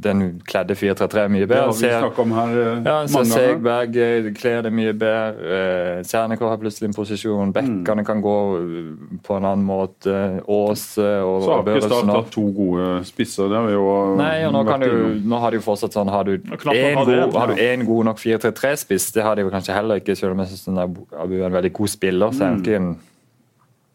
[0.04, 3.22] den kledde 4-3-3 mye Det har vi Ser- om her eh, ja, så.
[3.30, 5.54] Segberg eh, kler det mye bedre.
[5.56, 7.54] Eh, Sernikov har plutselig en posisjon.
[7.56, 8.90] Bekkene kan gå eh,
[9.24, 10.18] på en annen måte.
[10.52, 13.48] Aas og Så har ikke Start hatt to gode spisser.
[13.48, 13.88] Det har vi jo
[14.20, 14.92] Nei, og nå, kan du,
[15.24, 17.74] nå har de jo fortsatt sånn Har du én en god, ja.
[17.88, 19.14] god nok 4-3-3-spiss?
[19.16, 21.72] Det har de jo kanskje heller ikke, selv om jeg syns Abu er en veldig
[21.80, 22.36] god spiller.
[22.36, 22.94] så er han ikke en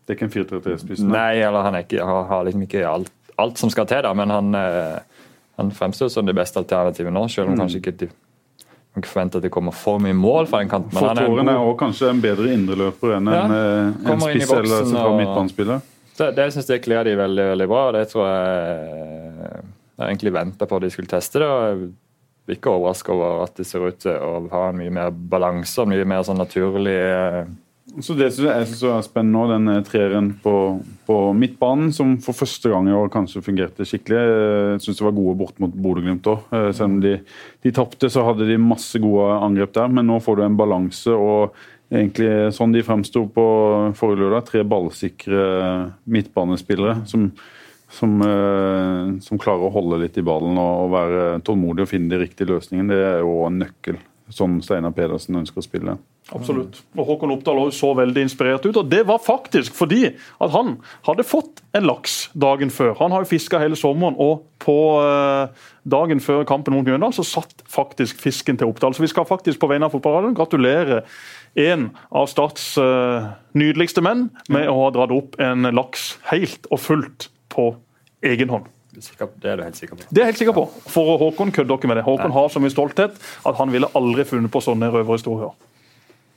[0.09, 1.05] Det er ikke en 4-3-3-spiss.
[1.05, 4.31] Nei, eller han ikke, har, har liksom ikke alt, alt som skal til, da, men
[4.31, 4.99] han, eh,
[5.61, 7.61] han fremstår som det beste alternativet nå, selv om Mm.
[7.65, 8.09] kanskje ikke de
[8.91, 10.91] man kan forventer at det kommer for mye mål fra den kanten.
[10.91, 14.41] For han er en også kanskje en bedre indreløper enn Ja, en, eh, en i
[14.41, 15.81] spiss eller sentral midtbanespiller.
[16.19, 17.87] det, det syns jeg kler de veldig veldig bra.
[17.87, 19.63] og Det tror jeg
[20.01, 21.47] Jeg egentlig venta på at de skulle teste det.
[21.47, 21.93] og
[22.51, 25.87] ikke overraska over at det ser ut til å ha en mye mer balanse og
[25.93, 27.45] mye mer sånn naturlig eh,
[27.99, 30.55] Så Det som jeg, synes er spennende nå, den eh, treeren på,
[31.09, 34.21] på midtbanen, som for første gang i år kanskje fungerte skikkelig.
[34.21, 36.47] Jeg syns de var gode bort mot Bodø-Glimt òg.
[36.71, 37.17] Selv om de,
[37.67, 39.91] de tapte, så hadde de masse gode angrep der.
[39.91, 41.59] Men nå får du en balanse, og
[41.91, 43.47] egentlig sånn de fremsto på
[43.99, 45.41] forrige lørdag, tre ballsikre
[46.11, 47.27] midtbanespillere som,
[47.91, 52.23] som, eh, som klarer å holde litt i ballen og, være tålmodig og finne de
[52.23, 52.95] riktige løsningene.
[52.95, 53.99] Det er jo en nøkkel,
[54.31, 55.97] som Steinar Pedersen ønsker å spille.
[56.31, 56.79] Absolutt.
[56.95, 58.77] Og Håkon Oppdal så veldig inspirert ut.
[58.77, 60.77] og Det var faktisk fordi at han
[61.09, 62.95] hadde fått en laks dagen før.
[63.01, 67.27] Han har jo fiska hele sommeren, og på eh, dagen før kampen mot Mjøndalen så
[67.27, 68.95] satt faktisk fisken til Oppdal.
[68.95, 71.03] Så vi skal faktisk på vegne av fotballradioen gratulere
[71.59, 76.85] en av Starts eh, nydeligste menn med å ha dratt opp en laks helt og
[76.85, 77.73] fullt på
[78.23, 78.69] egen hånd.
[78.91, 80.07] Det er du helt sikker på.
[80.09, 80.67] Det er jeg helt sikker på.
[80.91, 82.07] For Håkon kødder ikke med det.
[82.07, 85.55] Håkon har så mye stolthet at han ville aldri funnet på sånne røverhistorier.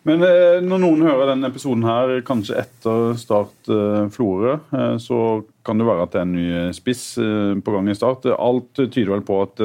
[0.08, 5.20] Men eh, når noen hører denne episoden her, kanskje etter Start eh, Florø, eh, så
[5.64, 7.04] kan det være at det er en ny spiss
[7.64, 8.28] på gang i Start.
[8.36, 9.62] Alt tyder vel på at,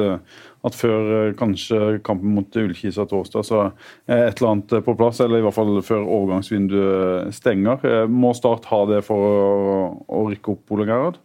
[0.63, 3.65] at før kanskje kampen mot Ullkisa torsdag, så
[4.07, 5.19] er et eller annet på plass.
[5.19, 8.07] Eller i hvert fall før overgangsvinduet stenger.
[8.07, 11.19] Må Start ha det for å, å rykke opp, Ole Gerhard?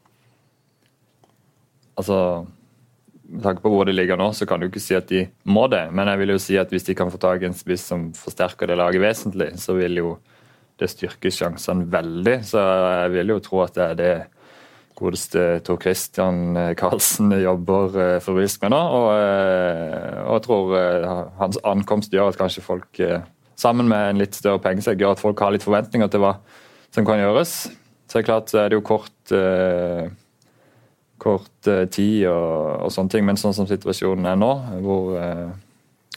[1.97, 2.47] Altså,
[3.25, 5.65] Med tanke på hvor de ligger nå, så kan du ikke si at de må
[5.73, 5.87] det.
[5.97, 8.11] Men jeg vil jo si at hvis de kan få tak i en spiss som
[8.13, 10.11] forsterker det laget vesentlig, så vil jo
[10.79, 12.37] det styrke sjansene veldig.
[12.45, 14.15] Så jeg vil jo tro at det er det
[14.99, 18.83] godeste Tor Christian Karlsen jobber eh, febrilsk med nå.
[18.99, 21.09] Og, eh, og jeg tror eh,
[21.41, 23.25] hans ankomst gjør at kanskje folk, eh,
[23.57, 26.37] sammen med en litt større pengesekk, gjør at folk har litt forventninger til hva
[26.95, 27.57] som kan gjøres.
[28.07, 30.13] Så er det klart så er det jo kort eh,
[31.25, 34.51] kort eh, tid og, og sånne ting, men sånn som situasjonen er nå,
[34.85, 35.49] hvor eh,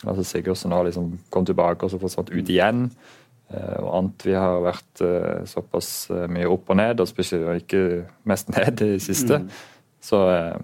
[0.03, 2.87] altså Sigurdsen har liksom kommet tilbake og så forsvant ut igjen,
[3.53, 8.03] eh, og Antvi har vært eh, såpass eh, mye opp og ned, og spesielt ikke
[8.27, 9.41] mest ned i det siste,
[10.03, 10.57] så eh,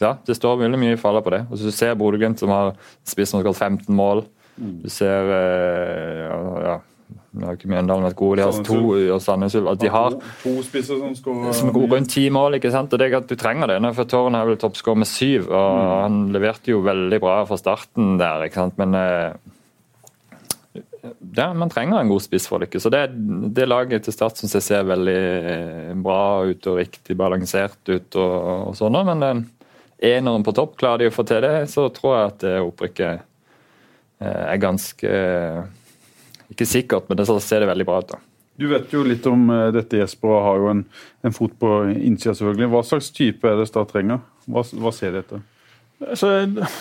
[0.00, 1.46] ja, det står veldig mye i falla på det.
[1.48, 2.74] Og så Du ser Bodø-Glimt som har
[3.08, 4.26] spiss som har skåret 15 mål.
[4.60, 6.74] Du ser ja, ja,
[7.36, 8.78] Nå har ikke Mjøndalen vært gode, de har to
[9.14, 9.74] og Sandnes Ulf.
[9.80, 12.56] De har to, spisser som skårer som går rundt ti mål.
[12.56, 12.92] ikke sant?
[12.92, 13.80] Og det er at Du trenger det.
[13.98, 18.16] For Tårn er vel toppskårer med syv, og han leverte jo veldig bra fra starten
[18.22, 18.46] der.
[18.46, 18.80] ikke sant?
[18.80, 19.36] Men eh,
[21.36, 22.86] ja, man trenger en god spiss for å lykkes.
[22.86, 23.04] Så det,
[23.56, 25.20] det laget til Start syns jeg ser veldig
[25.52, 28.16] eh, bra ut og riktig balansert ut.
[28.16, 28.36] og,
[28.70, 29.46] og sånn, Men den
[29.98, 33.26] eneren på topp, klarer de å få til det, så tror jeg at opprykket
[34.20, 35.66] eh, er ganske eh,
[36.52, 38.14] Ikke sikkert, men det ser det veldig bra ut.
[38.14, 38.22] da.
[38.56, 40.86] Du vet jo litt om eh, dette, Jesper, og har jo en,
[41.26, 42.70] en fot på innsida, selvfølgelig.
[42.72, 44.24] Hva slags type er det Start trenger?
[44.48, 45.44] Hva, hva ser de etter?
[45.96, 46.28] Så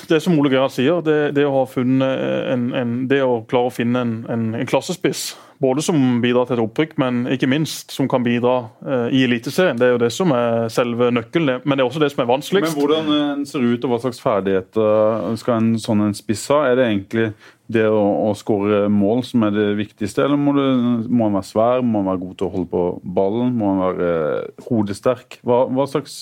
[0.09, 3.71] det som Ole Gerhard sier, det, det, å ha en, en, det å klare å
[3.71, 8.09] finne en, en, en, klassespiss, både som bidrar til et opprykk, men ikke minst som
[8.11, 11.63] kan bidra eh, i Eliteserien, det er jo det som er selve nøkkelen.
[11.63, 12.75] Men det er også det som er vanskeligst.
[12.75, 16.65] Men Hvordan en ser ut og hva slags ferdigheter skal en sånn en spiss ha?
[16.67, 17.29] Er det egentlig
[17.71, 21.49] det å, å skåre mål som er det viktigste, eller må, du, må han være
[21.49, 22.83] svær, må han være god til å holde på
[23.17, 25.39] ballen, må han være eh, hodesterk?
[25.45, 26.19] Hva, hva slags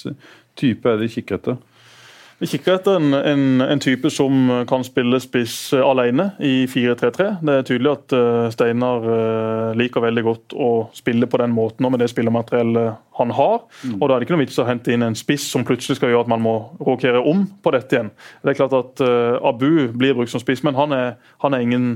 [0.60, 1.60] type er det de kikker etter?
[2.40, 7.28] Vi kikker etter en, en, en, type som kan spille spiss eh, alene i 4-3-3.
[7.46, 11.86] Det er tydelig at uh, Steinar uh, liker veldig godt å spille på den måten
[11.86, 13.62] og med det spillermateriellet han har.
[13.84, 14.00] Mm.
[14.00, 16.14] og Da er det ikke noe vits å hente inn en spiss som plutselig skal
[16.14, 18.10] gjøre at man må rokere om på dette igjen.
[18.42, 19.04] Det er klart at
[19.46, 21.14] Abu blir brukt som spiss, men han er,
[21.46, 21.88] han er ingen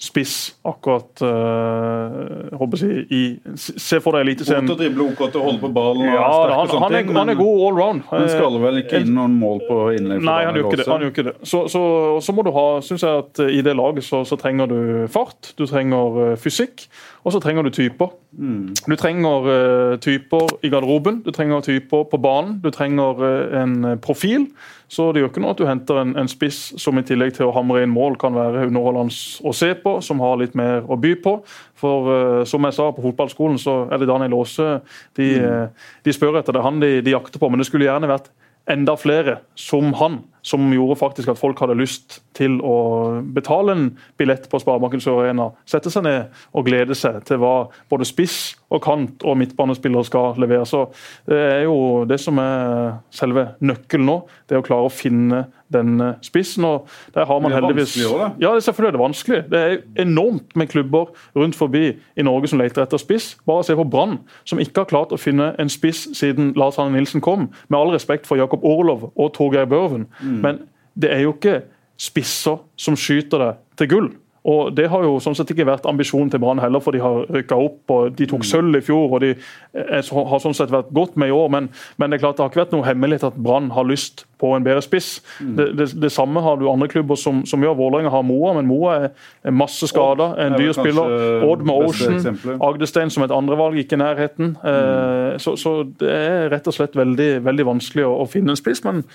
[0.00, 3.20] spiss akkurat uh, håper jeg, i,
[3.56, 4.66] Se for deg Eliteserien.
[4.66, 6.08] God til å drible, OK til å holde på ballen.
[6.10, 8.04] Ja, han, han, er, han, er, god all round.
[8.10, 10.24] Han skal vel ikke inn noen mål på innlegg?
[10.26, 10.88] Nei, han gjør ikke det.
[10.90, 11.34] Han gjør ikke det.
[11.46, 11.84] Så, så,
[12.24, 14.78] så, må du ha, synes jeg at i det laget så, så trenger du
[15.14, 16.88] fart, du trenger uh, fysikk,
[17.24, 18.10] og så trenger du typer.
[18.36, 18.74] Mm.
[18.84, 23.24] Du trenger uh, typer i garderoben, du trenger typer på banen, du trenger
[23.62, 24.50] en profil.
[24.92, 27.48] Så det gjør ikke noe at du henter en, en, spiss som i tillegg til
[27.48, 29.16] å hamre inn mål kan være underholdende
[29.48, 31.38] å se på, som har litt mer å by på.
[31.80, 34.68] For uh, som jeg sa, på fotballskolen så er det Daniel Aase
[35.16, 35.48] de, mm.
[35.48, 36.52] uh, de, spør etter.
[36.52, 37.48] Det er han de, de jakter på.
[37.48, 38.28] Men det skulle gjerne vært
[38.70, 43.84] enda flere som han, som gjorde faktisk at folk hadde lyst til å betale en
[44.20, 47.54] billett på Sparebanken Sør Arena, sette seg ned og glede seg til hva
[47.92, 50.66] både spiss og kant og midtbanespillere skal levere.
[50.68, 50.86] Så
[51.26, 55.46] Det er jo det som er selve nøkkelen nå, det er å klare å finne
[55.74, 56.64] den spissen.
[56.64, 57.96] og der har man det er heldigvis...
[57.96, 59.42] Vanskelig, ja, det er selvfølgelig det vanskelig.
[59.50, 61.84] Det er enormt med klubber rundt forbi
[62.16, 63.36] i Norge som leter etter spiss.
[63.46, 66.96] Bare se på Brann, som ikke har klart å finne en spiss siden Lars Hanne
[66.96, 67.50] Nilsen kom.
[67.68, 70.40] Med all respekt for Jakob Orlov og Torgeir Børven, mm.
[70.44, 71.62] men det er jo ikke
[72.00, 74.12] spisser som skyter det til gull.
[74.44, 77.24] Og Det har jo sånn sett ikke vært ambisjonen til Brann heller, for de har
[77.32, 77.78] rykka opp.
[77.90, 78.48] og De tok mm.
[78.50, 79.32] sølv i fjor og de
[79.72, 81.48] har sånn sett vært godt med i år.
[81.54, 84.26] Men, men det er klart det har ikke vært noe hemmelighet at Brann har lyst
[84.40, 85.22] på en bedre spiss.
[85.40, 85.54] Mm.
[85.56, 87.78] Det, det, det, samme har du andre klubber som, som gjør.
[87.78, 90.36] Vålerenga har Moa, men Moa er masse skader.
[90.44, 91.16] En dyr spiller.
[91.48, 92.60] Odd med Ocean.
[92.60, 94.58] Agdestein som et andrevalg, ikke i nærheten.
[94.60, 94.70] Mm.
[94.74, 98.60] Eh, så, så, det er rett og slett veldig, veldig vanskelig å, å finne en
[98.60, 98.84] spiss.
[98.84, 99.06] men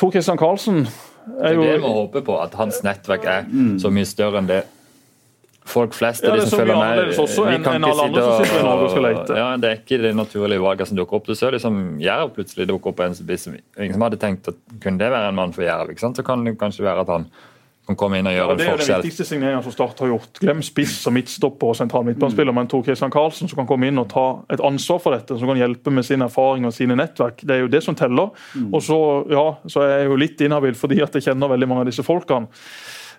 [0.00, 0.84] Tor Christian Karlsen
[1.44, 3.74] er jo Det er det vi håper på, at hans nettverk er mm.
[3.82, 4.62] så mye større enn det
[5.70, 9.68] folk flest ja, de som følger med vi kan ikke sitte og, og ja, Det
[9.68, 11.28] er ikke det naturlige valget som dukker opp.
[11.28, 14.98] Du ser liksom Jerv plutselig dukker opp en som ingen som hadde tenkt at kunne
[14.98, 15.92] det være en mann for Jerv.
[16.00, 17.28] Så kan det kanskje være at han
[17.90, 18.78] kan komme inn og gjøre ja, en forskjell.
[18.80, 20.40] Det er den viktigste signeringen som Start har gjort.
[20.42, 22.60] Glem spiss og midtstopper og sentral midtbanespiller, mm.
[22.62, 25.50] men Tor Kristian Karlsen som kan komme inn og ta et ansvar for dette, som
[25.50, 27.44] kan hjelpe med sin erfaring og sine nettverk.
[27.44, 28.32] Det er jo det som teller.
[28.54, 28.70] Mm.
[28.72, 29.00] Og så,
[29.32, 32.06] ja, så er jeg jo litt inhabil fordi at jeg kjenner veldig mange av disse
[32.06, 32.50] folkene.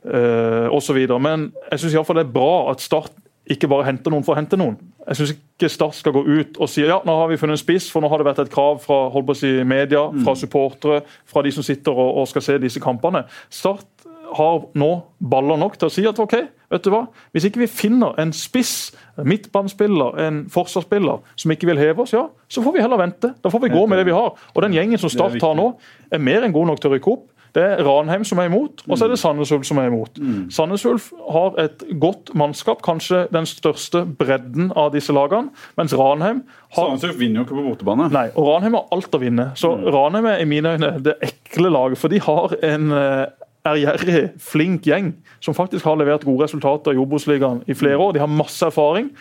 [0.02, 1.22] Uh, og så videre.
[1.22, 3.14] Men jeg syns det er bra at Start
[3.50, 4.76] ikke bare henter noen for å hente noen.
[5.08, 7.62] Jeg syns ikke Start skal gå ut og si ja, nå har vi funnet en
[7.62, 10.36] spiss, for nå har det vært et krav fra holdt på å si, media, fra
[10.36, 10.40] mm.
[10.44, 13.24] supportere, fra de som sitter og, og skal se disse kampene.
[13.54, 13.91] Start
[14.38, 14.90] har nå
[15.32, 16.36] baller nok til å si at ok,
[16.72, 17.04] vet du hva,
[17.36, 22.16] hvis ikke vi finner en spiss, en midtbanespiller, en forsvarsspiller som ikke vil heve oss,
[22.16, 23.34] ja, så får vi heller vente.
[23.44, 24.34] Da får vi gå med det vi har.
[24.56, 25.74] Og den gjengen som Start har nå,
[26.12, 27.28] er mer enn god nok til å rykke opp.
[27.52, 29.22] Det er Ranheim som er imot, og så er det mm.
[29.26, 30.20] Sandnes Ulf som er imot.
[30.24, 30.44] Mm.
[30.56, 35.52] Sandnes Ulf har et godt mannskap, kanskje den største bredden av disse lagene.
[35.80, 36.46] Mens Ranheim
[36.78, 38.08] har Sandnes Ulf vinner jo ikke på bortebane.
[38.14, 39.50] Nei, og Ranheim har alt å vinne.
[39.60, 39.84] Så mm.
[39.92, 43.26] Ranheim er i mine øyne det ekle laget, for de har en eh,
[43.68, 48.16] ærgjerrig, flink gjeng som faktisk har levert gode resultater i Obos-ligaen i flere år.
[48.16, 49.12] De har masse erfaring.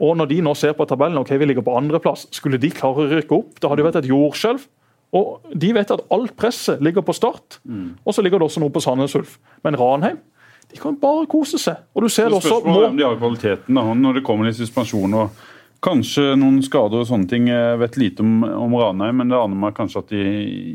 [0.00, 3.04] Og når de nå ser på tabellen ok, vi ligger på andreplass, skulle de klare
[3.04, 3.58] å rykke opp?
[3.60, 4.66] Det hadde jo vært et jordskjelv.
[5.20, 7.98] Og De vet at alt presset ligger på Start, mm.
[8.06, 9.38] og så ligger det også noe på Sandnes Ulf.
[9.66, 10.20] Men Ranheim
[10.70, 11.80] de kan bare kose seg.
[11.94, 12.60] Og du ser det også...
[12.60, 15.16] Spørsmålet er om de har kvaliteten da, når det kommer i suspensjon.
[15.18, 15.40] og
[15.80, 17.46] Kanskje noen skader og sånne ting.
[17.48, 20.24] Jeg vet lite om, om Ranheim, men det aner meg kanskje at de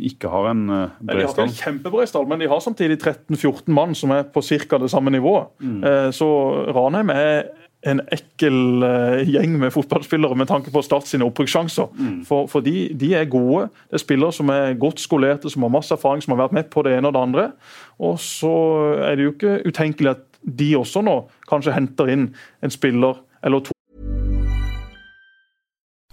[0.10, 1.06] ikke har en uh, bred stall.
[1.06, 4.42] De har ikke en kjempebred stall, men de har samtidig 13-14 mann som er på
[4.42, 4.80] ca.
[4.82, 5.52] det samme nivået.
[5.62, 5.78] Mm.
[5.86, 6.30] Uh, så
[6.74, 7.52] Ranheim er
[7.86, 11.94] en ekkel uh, gjeng med fotballspillere med tanke på å starte sine opprykkssjanser.
[11.94, 12.18] Mm.
[12.26, 13.68] For, for de, de, er gode.
[13.86, 16.74] Det er spillere som er godt skolerte, som har masse erfaring, som har vært med
[16.74, 17.46] på det ene og det andre.
[18.02, 18.56] Og så
[19.06, 22.28] er det jo ikke utenkelig at de også nå kanskje henter inn
[22.66, 23.75] en spiller eller to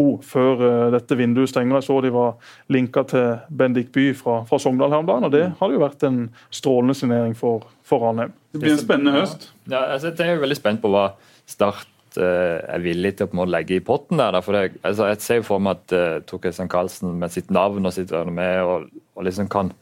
[0.00, 1.76] Før eh, dette vinduet stenger.
[1.76, 2.36] Jeg så de var
[2.72, 6.04] linka til Bendik By fra, fra Sogndal her om dagen, og det hadde jo vært
[6.08, 8.32] en strålende signering for, for Ranheim.
[8.52, 9.50] Det blir en spennende høst.
[9.68, 11.10] Ja, altså, jeg er veldig spent på hva
[11.50, 14.40] Start eh, er villig til å på en måte legge i potten der.
[14.40, 17.84] for det, altså, Jeg ser jo for meg at uh, Tor Karlsen med sitt navn
[17.84, 19.72] og sitt renommé og, og liksom kan,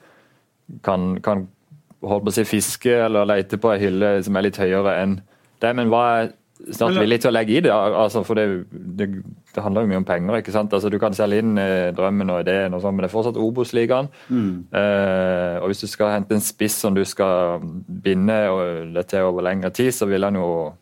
[0.83, 1.47] kan, kan
[2.01, 5.19] holdt på å si fiske eller lete på ei hylle som er litt høyere enn
[5.61, 5.75] det.
[5.77, 7.71] Men hva er Start villig til å legge i det?
[7.73, 9.07] altså for det, det,
[9.55, 10.37] det handler jo mye om penger.
[10.41, 10.73] ikke sant?
[10.73, 13.37] Altså Du kan selge inn eh, drømmen og ideen, og sånt, men det er fortsatt
[13.41, 14.09] Obos-ligaen.
[14.31, 14.65] Mm.
[14.73, 17.61] Eh, og Hvis du skal hente en spiss som du skal
[18.03, 18.37] binde
[18.95, 20.73] det til over lengre tid, så vil han jo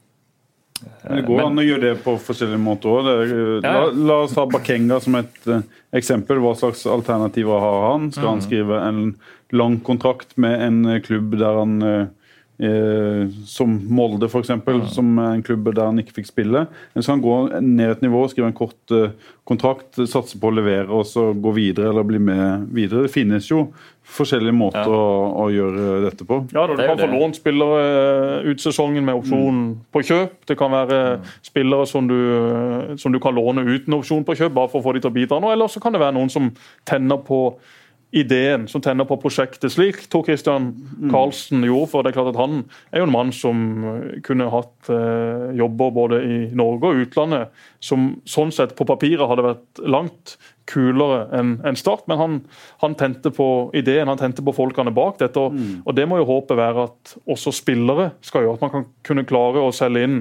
[1.08, 3.08] Men Det går an å gjøre det på forskjellige måter òg.
[3.64, 3.86] La, Ja.
[3.90, 6.38] la oss ta Bakenga som et eh, eksempel.
[6.38, 8.10] Hva slags alternativer har han?
[8.12, 8.30] Skal Mm.
[8.30, 9.16] han skrive en
[9.50, 12.06] lang kontrakt med en eh, klubb der han eh, eh,
[12.58, 14.50] Som Molde, f.eks.,
[14.90, 16.64] som er en klubb der han ikke fikk spille.
[16.90, 19.12] Eller kan han gå ned et nivå, skrive en kort eh,
[19.46, 23.06] kontrakt, satse på å levere og så gå videre eller bli med videre?
[23.06, 23.68] Det finnes jo
[24.08, 25.06] forskjellige måter å,
[25.44, 26.40] å gjøre dette på.
[26.50, 29.62] Ja, da, Du kan få lånt spillere eh, ut sesongen med opsjon
[29.94, 30.38] på kjøp.
[30.48, 31.00] Det kan være
[31.46, 32.18] spillere som du,
[32.98, 35.18] som du kan låne uten opsjon på kjøp, bare for å få de til å
[35.18, 35.52] bidra nå.
[35.54, 36.50] Eller så kan det være noen som
[36.88, 37.42] tenner på
[38.10, 40.70] ideen, som tenner på prosjektet, slik Tor Christian
[41.10, 41.90] Karlsen gjorde.
[41.92, 43.58] For det er klart at han er jo en mann som
[44.24, 47.52] kunne hatt eh, jobber både i Norge og utlandet,
[47.84, 52.38] som sånn sett på papiret hadde vært langt kulere enn en Start, men han,
[52.82, 55.40] han tente på ideen, han tente på folkene bak dette.
[55.40, 58.56] Og, og det må jo håpet være at også spillere skal gjøre.
[58.56, 60.18] At man kan kunne klare å selge inn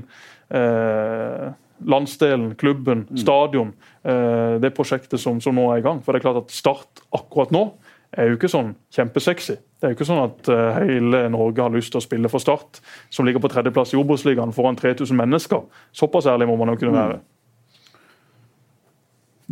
[0.52, 1.48] eh,
[1.86, 3.74] landsdelen, klubben, stadion.
[4.04, 6.02] Eh, det prosjektet som, som nå er i gang.
[6.04, 7.68] For det er klart at Start akkurat nå
[8.18, 9.58] er jo ikke sånn kjempesexy.
[9.78, 12.44] Det er jo ikke sånn at eh, hele Norge har lyst til å spille for
[12.44, 12.82] Start,
[13.14, 15.66] som ligger på tredjeplass i Obos-ligaen foran 3000 mennesker.
[15.96, 17.20] Såpass ærlig må man jo kunne være.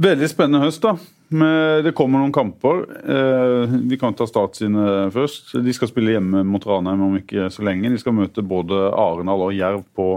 [0.05, 0.97] Veldig spennende høst, da.
[1.35, 2.83] Men det kommer noen kamper.
[3.01, 5.55] Eh, vi kan ta Start sine først.
[5.63, 7.91] De skal spille hjemme mot Ranheim om ikke så lenge.
[7.91, 10.09] De skal møte både Arendal og Jerv på,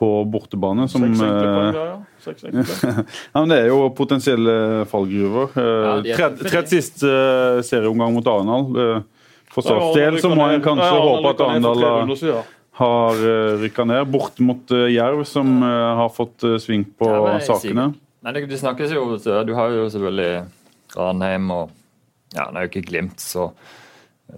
[0.00, 0.86] på bortebane.
[0.88, 1.96] Som, Seks eh, ja, ja.
[2.24, 2.44] Seks
[3.34, 4.54] ja, men det er jo potensielle
[4.88, 5.52] fallgruver.
[5.60, 9.02] Eh, Ja, tredje, tredje sist uh, serieomgang mot Arendal.
[9.50, 12.44] For Starts del så må en kanskje håpe at Arendal har-
[12.80, 13.18] har
[13.60, 14.06] rykka ned.
[14.08, 17.90] Bort mot Jerv, som har fått sving på Ja, men sakene.
[18.24, 19.04] Nei, det, det snakkes jo
[19.44, 20.46] Du har jo selvfølgelig
[20.96, 21.70] Ranheim og
[22.36, 23.50] Ja, det er jo ikke Glimt, så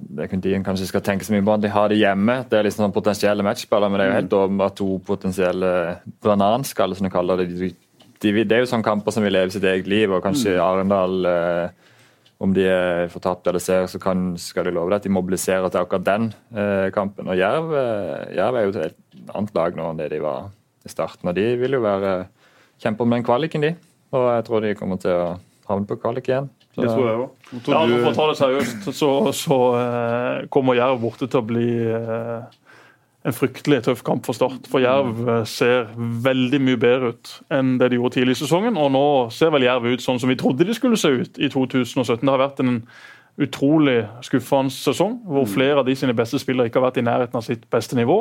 [0.01, 2.43] det kunne de kanskje skal tenke så mye på de har det hjemme.
[2.49, 5.73] Det er liksom sånn potensielle matchballer, men det er jo helt åpenbart to potensielle
[6.25, 7.49] bananskaller, som de kaller det.
[7.53, 7.71] De,
[8.23, 11.29] de, det er jo sånne kamper som vil leve sitt eget liv, og kanskje Arendal
[11.29, 11.93] eh,
[12.43, 15.71] om de er fortapt eller ser, så kan, skal de love deg at de mobiliserer
[15.71, 17.31] til akkurat den eh, kampen.
[17.31, 20.51] Og Jerv, eh, Jerv er jo et helt annet lag nå enn det de var
[20.83, 21.31] i starten.
[21.31, 22.17] Og de vil jo være
[22.83, 23.77] kjempe om den kvaliken, de.
[24.13, 25.29] Og jeg tror de kommer til å
[25.69, 26.51] havne på kvalik igjen.
[26.75, 27.31] Så- Det tror jeg òg.
[27.69, 31.67] Ja, for å ta det seriøst, så, så uh, kommer Jerv borte til å bli
[31.93, 32.43] uh,
[33.25, 34.67] en fryktelig tøff kamp for Start.
[34.73, 38.75] For Jerv eh, ser veldig mye bedre ut enn det de gjorde tidlig i sesongen.
[38.81, 41.47] Og nå ser vel Jerv ut sånn som vi trodde de skulle se ut i
[41.53, 42.19] 2017.
[42.19, 42.81] Det har vært en
[43.41, 47.39] utrolig skuffende sesong, hvor flere av de sine beste spillere ikke har vært i nærheten
[47.39, 48.19] av sitt beste nivå.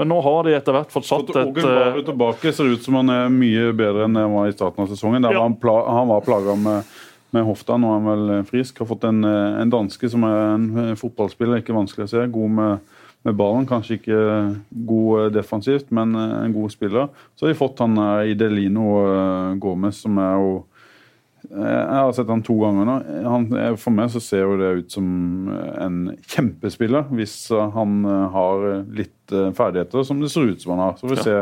[0.00, 2.96] Men nå har de etter hvert fått satt et Åge eh, tilbake ser ut som
[2.98, 5.22] han er mye bedre enn han var i starten av sesongen.
[5.28, 5.42] Der Ja.
[5.44, 6.96] var han, pla han var plaga med,
[7.34, 8.80] med hofta, nå er han vel frisk.
[8.82, 12.24] Har fått en, eh, en danske som er en eh, fotballspiller, ikke vanskelig å se.
[12.32, 12.94] God med,
[13.26, 14.22] med ballen, kanskje ikke
[14.88, 17.08] god eh, defensivt, men eh, en god spiller.
[17.36, 20.67] Så har de fått han eh, Idelino eh, Gomez, som er jo eh,
[21.48, 22.94] jeg har sett han to ganger nå.
[23.24, 25.06] Han, eh, for meg så ser jo det ut som
[25.48, 25.96] eh, en
[26.28, 28.66] kjempespiller, hvis eh, han eh, har
[28.98, 30.98] litt eh, ferdigheter som det ser ut som han har.
[30.98, 31.38] Så får vi se,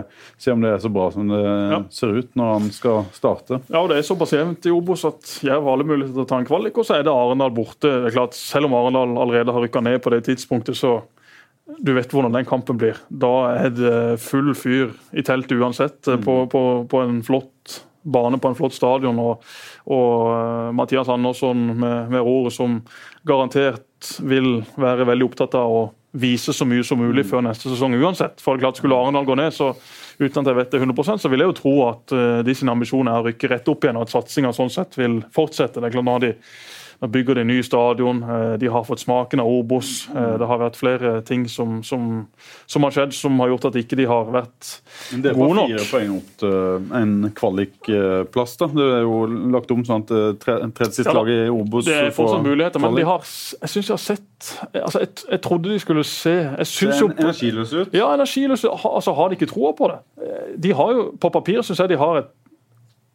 [0.47, 1.81] se om det er så bra som det Ja.
[1.91, 3.59] ser ut når han skal starte.
[3.67, 6.31] Ja, og Det er såpass jevnt i Obos at Jerv har alle muligheter til å
[6.31, 6.79] ta en kvalik.
[6.79, 7.91] Og så er det Arendal borte.
[7.91, 11.01] Det er klart, Selv om Arendal allerede har rykka ned på det tidspunktet, så
[11.83, 12.95] du vet hvordan den kampen blir.
[13.11, 16.23] Da er det full fyr i teltet uansett, mm.
[16.23, 19.19] på, på, på en flott bane på en flott stadion.
[19.23, 19.45] Og,
[19.91, 22.81] og eh, Mathias Andersson med, med roret som
[23.27, 25.87] garantert vil være veldig opptatt av å
[26.17, 28.41] vise så mye som mulig før neste sesong uansett.
[28.41, 29.73] For det klart Skulle Arendal gå ned, så
[30.19, 32.73] uten at jeg vet det 100% så vil jeg jo tro at eh, de sine
[32.73, 35.81] ambisjoner er å rykke rett opp igjen, og at satsinga sånn sett vil fortsette.
[35.81, 36.35] Det er klart Nå har de
[37.03, 40.09] Nå bygger de ny stadion, eh, de har fått smaken av Obos.
[40.15, 42.27] Eh, Det har vært flere ting som, som,
[42.67, 45.37] som har skjedd som har gjort at ikke de har vært gode Men det er
[45.37, 48.57] bare fire poeng opp til en kvalikplass.
[48.61, 48.67] da.
[48.67, 51.21] Det er jo lagt om sånn at eh, tredje siste Ja da.
[51.21, 53.21] lag i Obos Det er fortsatt muligheter, men de har,
[53.61, 54.23] jeg syns jeg har sett
[54.77, 57.95] altså jeg, jeg trodde de skulle se Jeg synes jo en- energiløs ut.
[57.95, 60.01] Ja, energiløse altså, har de ikke troa på det.
[60.23, 62.33] Eh, De har jo, På papir syns jeg de har et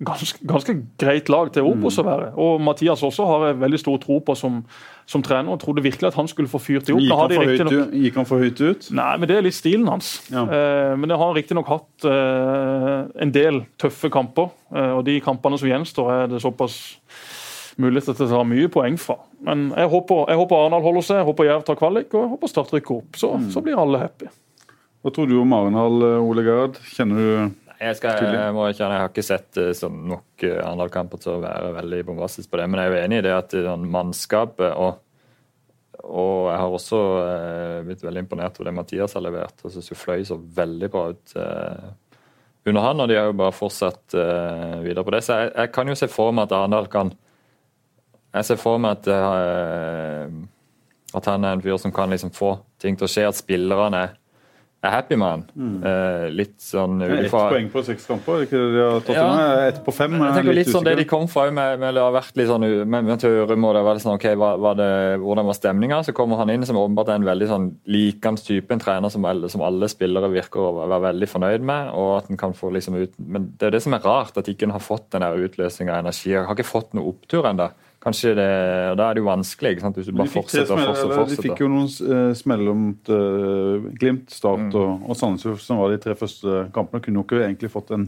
[0.02, 2.32] ganske, ganske greit lag til Obos å være.
[2.42, 4.62] Og Mathias også har jeg veldig stor tro på som,
[5.10, 5.52] som trener.
[5.54, 7.02] og Trodde virkelig at han skulle få fyrt det opp.
[7.06, 7.94] Gikk han, for høyt, nok...
[8.06, 8.90] gikk han for høyt ut?
[8.98, 10.10] Nei, men det er litt stilen hans.
[10.34, 10.44] Ja.
[10.48, 14.50] Eh, men det har riktignok hatt eh, en del tøffe kamper.
[14.74, 16.80] Eh, og de kampene som gjenstår, er det såpass
[17.82, 19.16] muligheter til å ta mye poeng fra.
[19.48, 22.32] Men jeg håper, jeg håper Arendal holder seg, jeg håper Jerv tar kvalik og jeg
[22.36, 23.18] håper Start rykker opp.
[23.18, 23.50] Så, Mm.
[23.54, 24.28] så blir alle happy.
[25.02, 26.76] Hva tror du om Arendal, Ole Gerd?
[26.94, 30.60] Kjenner du Jeg, skal, jeg, må ikke, jeg har ikke sett eh, sånn nok uh,
[30.62, 33.32] Arendal-kamper til å være veldig bombastisk på det, men jeg er jo enig i det
[33.34, 35.00] at det, sånn, mannskapet og
[36.02, 39.60] og jeg har også eh, blitt veldig imponert over det Mathias har levert.
[39.62, 41.92] Jeg syns Fløy så veldig bra ut eh,
[42.72, 45.20] under han, og de har jo bare fortsatt eh, videre på det.
[45.28, 47.14] Så jeg, jeg kan jo se for meg at Arendal kan
[48.34, 50.42] Jeg ser for meg at eh,
[51.12, 54.04] at han er en fyr som kan liksom få ting til å skje, at spillerne
[54.06, 54.14] er,
[54.84, 55.44] er happy man.
[55.54, 55.84] Mm.
[55.86, 59.16] Eh, litt sånn er Ett poeng på seks kamper, er ikke det de har tatt
[59.16, 59.26] Ja.
[59.36, 59.68] med?
[59.68, 60.12] Ett på fem?
[60.12, 62.48] jeg er tenker litt sånn det de kom fra med, med det har vært litt
[62.50, 65.54] sånn med, med Tørum og det var det sånn, ok, var, var det, Hvordan var
[65.54, 66.02] stemninga?
[66.04, 69.26] Så kommer han inn som åpenbart er en veldig sånn likende type, en trener som
[69.26, 71.92] alle, som alle spillere virker å være veldig fornøyd med.
[71.94, 74.48] og at han kan få liksom ut, Men det er det som er rart, at
[74.48, 76.32] ikke en har fått den utløsninga av energi.
[76.32, 77.70] Jeg har ikke fått noe opptur ennå.
[78.02, 78.46] Kanskje det,
[78.92, 79.96] og Da er det jo vanskelig ikke sant?
[80.00, 81.16] hvis du bare fortsetter og fortsetter.
[81.20, 81.42] fortsetter.
[81.44, 84.76] de fikk jo noen uh, smeller mot uh, Glimt, Start Mm.
[84.76, 87.02] og, og Sandnes, som var de tre første kampene.
[87.06, 88.08] Kunne jo ikke egentlig fått en,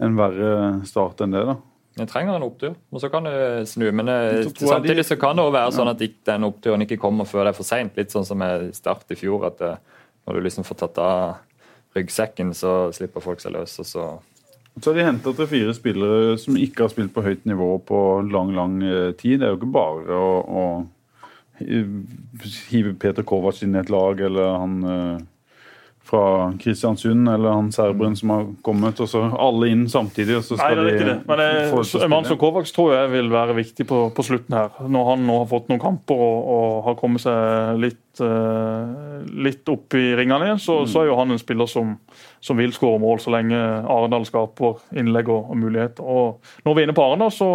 [0.00, 0.52] en verre
[0.88, 1.44] start enn det.
[1.44, 1.56] da.
[1.98, 3.90] Jeg trenger en opptur, og så kan det snu.
[3.92, 7.26] Men eh, Så samtidig så kan det også være sånn at den oppturen ikke kommer
[7.26, 7.96] før det er for seint.
[7.98, 9.76] Litt sånn som med Start i fjor, at eh,
[10.24, 11.36] når du liksom får tatt av
[11.98, 13.74] ryggsekken, så slipper folk seg løs.
[13.82, 14.04] og så
[14.82, 18.02] Så har de henta tre-fire spillere som ikke har spilt på høyt nivå på
[18.32, 19.40] lang lang eh, tid.
[19.40, 20.64] Det er jo ikke bare å, å
[21.58, 25.26] hive Peter Kovac inn i et lag, eller han eh,
[26.08, 30.38] fra Kristiansund, eller han serberen som har kommet, og så alle inn samtidig.
[30.38, 31.16] og så Nei, det er de det.
[31.28, 31.48] Men det,
[32.00, 32.38] en mann som.
[32.40, 34.78] Kovacs tror jeg vil være viktig på, på slutten her.
[34.88, 39.68] Når han nå har fått noen kamper og, og har kommet seg litt, uh, litt
[39.68, 41.96] opp i ringene igjen, så, så er jo han en spiller som,
[42.44, 46.04] som vil skåre mål så lenge Arendal skaper innlegg og, og muligheter.
[46.04, 47.48] Og når vi er inne på Arendal, så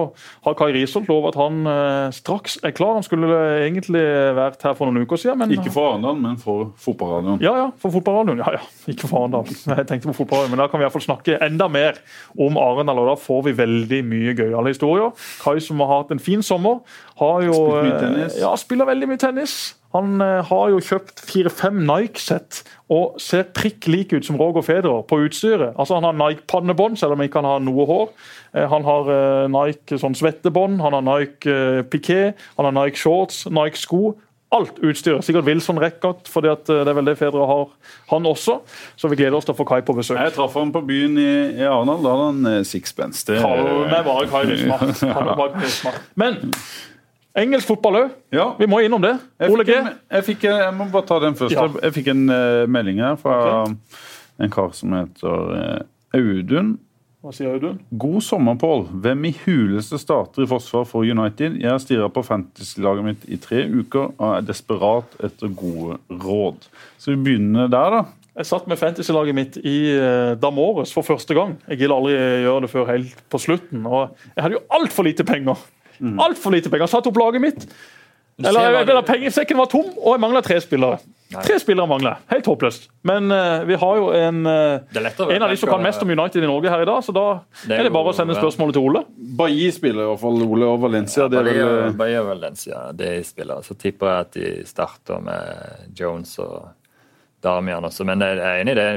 [0.45, 2.97] har Kai Risholt lovet at han eh, straks er klar.
[2.99, 3.29] Han skulle
[3.63, 4.03] egentlig
[4.37, 7.41] vært her for noen uker siden, men Ikke for Arendal, men for fotballradioen.
[7.43, 8.43] ja, ja, for fotballradioen.
[8.43, 9.47] Ja, ja, ikke for Arendal.
[9.77, 12.01] Jeg tenkte på fotballradioen, men da kan vi i hvert fall snakke enda mer
[12.39, 15.13] om Arendal, og da får vi veldig mye gøyale historier.
[15.43, 16.81] Kai som har hatt en fin sommer,
[17.21, 18.37] har jo Spilt mye eh, tennis.
[18.41, 19.55] Ja, spiller veldig mye tennis.
[19.93, 25.05] Han eh, har jo kjøpt fire-fem Nike-sett og ser prikk lik ut som Roger Federer
[25.07, 25.71] på utstyret.
[25.79, 28.11] Altså Han har Nike-pannebånd, selv om han ikke har noe hår.
[28.55, 32.99] Eh, Han har eh, Nike sånn svettebånd, han har Nike eh, piké, han har Nike
[32.99, 34.13] shorts, Nike sko.
[34.53, 35.23] Alt utstyret.
[35.25, 37.71] Sikkert Wilson Reckert, for det er vel det Federer har,
[38.11, 38.59] han også.
[38.99, 40.19] Så vi gleder oss til å få Kai på besøk.
[40.19, 42.03] Jeg traff ham på byen i, i Arendal.
[42.05, 43.25] Da hadde han sixpence.
[43.25, 45.57] Det, Kall meg bare Kai Lysmark.
[46.21, 46.37] Men
[47.37, 48.15] engelsk fotball òg.
[48.33, 49.15] ja, Vi må innom det.
[49.49, 49.75] Ole G.
[49.75, 51.55] jeg, fikk jeg må bare ta den først.
[51.55, 51.67] Ja.
[51.83, 53.37] Jeg fikk en uh, melding her fra
[54.39, 56.75] en kar som heter uh, Audun.
[57.23, 57.77] Hva sier Audun?
[57.95, 58.81] God sommer, Pål.
[59.05, 61.55] Hvem i huleste starter i forsvar for United?
[61.61, 66.67] Jeg har stirra på fantasy-laget mitt i tre uker og er desperat etter gode råd.
[66.99, 68.03] Så vi begynner der, da.
[68.33, 71.55] Jeg satt med fantasy-laget mitt i uh, Damores for første gang.
[71.69, 73.85] Jeg gidder aldri gjøre det før helt på slutten.
[73.87, 75.63] Og jeg hadde jo altfor lite penger.
[76.03, 76.19] Mm.
[76.19, 76.85] Alt for lite penger.
[76.87, 77.67] Jeg satte opp laget mitt.
[78.43, 80.97] Eller, eller Pengesekken var tom, og jeg mangla tre spillere.
[81.33, 82.19] Tre spillere mangler.
[82.29, 82.87] Helt håpløst.
[83.05, 86.01] Men uh, vi har jo en, Det er være en av de som kan mest
[86.03, 87.25] om United i Norge her i dag, så da
[87.63, 89.03] Det er er det bare å sende spørsmålet til Ole.
[89.37, 91.27] Bailly spiller i hvert fall Ole og Valencia.
[91.29, 93.65] det er vel, eh, Bahia Valencia, de spillere.
[93.65, 96.73] Så tipper jeg at de starter med Jones og
[97.43, 98.05] Damian også.
[98.05, 98.91] Men jeg er enig i det.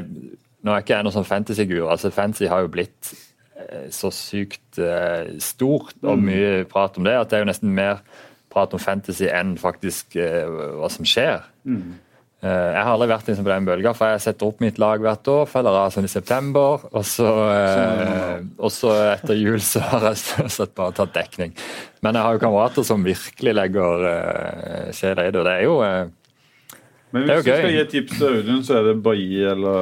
[0.65, 1.87] Nå er ikke jeg noen sånn fantasy-guru.
[1.93, 3.13] Altså, fantasy har jo blitt
[3.91, 8.03] så sykt eh, stort og mye prat om det at det er jo nesten mer
[8.53, 10.45] prat om fantasy enn faktisk eh,
[10.79, 11.43] hva som skjer.
[12.45, 15.01] Eh, Jeg har aldri vært liksom på den bølga, for jeg setter opp mitt lag
[15.03, 15.47] hvert år.
[15.49, 20.51] Følger av sånn i september, og så, eh, og så etter jul så har jeg
[20.53, 21.57] sett bare tatt dekning.
[22.05, 25.65] Men jeg har jo kamerater som virkelig legger uh, sjela i det, og det er
[25.65, 26.05] jo eh,
[27.15, 29.77] men hvis du skal gi et tips til Audun, så er det Bailly eller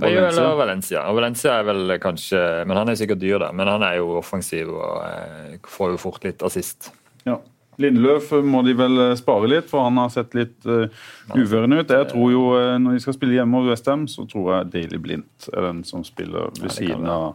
[0.00, 0.08] Valencia?
[0.08, 0.42] Valencia.
[0.42, 1.02] eller Valencia.
[1.04, 3.50] Og Valencia er vel kanskje Men han er sikkert dyr, da.
[3.52, 6.90] Men han er jo offensiv og eh, får jo fort litt assist.
[7.28, 7.36] Ja.
[7.80, 10.88] Lindløf må de vel eh, spare litt, for han har sett litt uh,
[11.36, 11.92] uvøren ut.
[11.92, 15.00] Jeg tror jo, uh, Når de skal spille hjemme mot Westham, så tror jeg Daily
[15.02, 17.34] Blindt er den som spiller ved Ja, siden av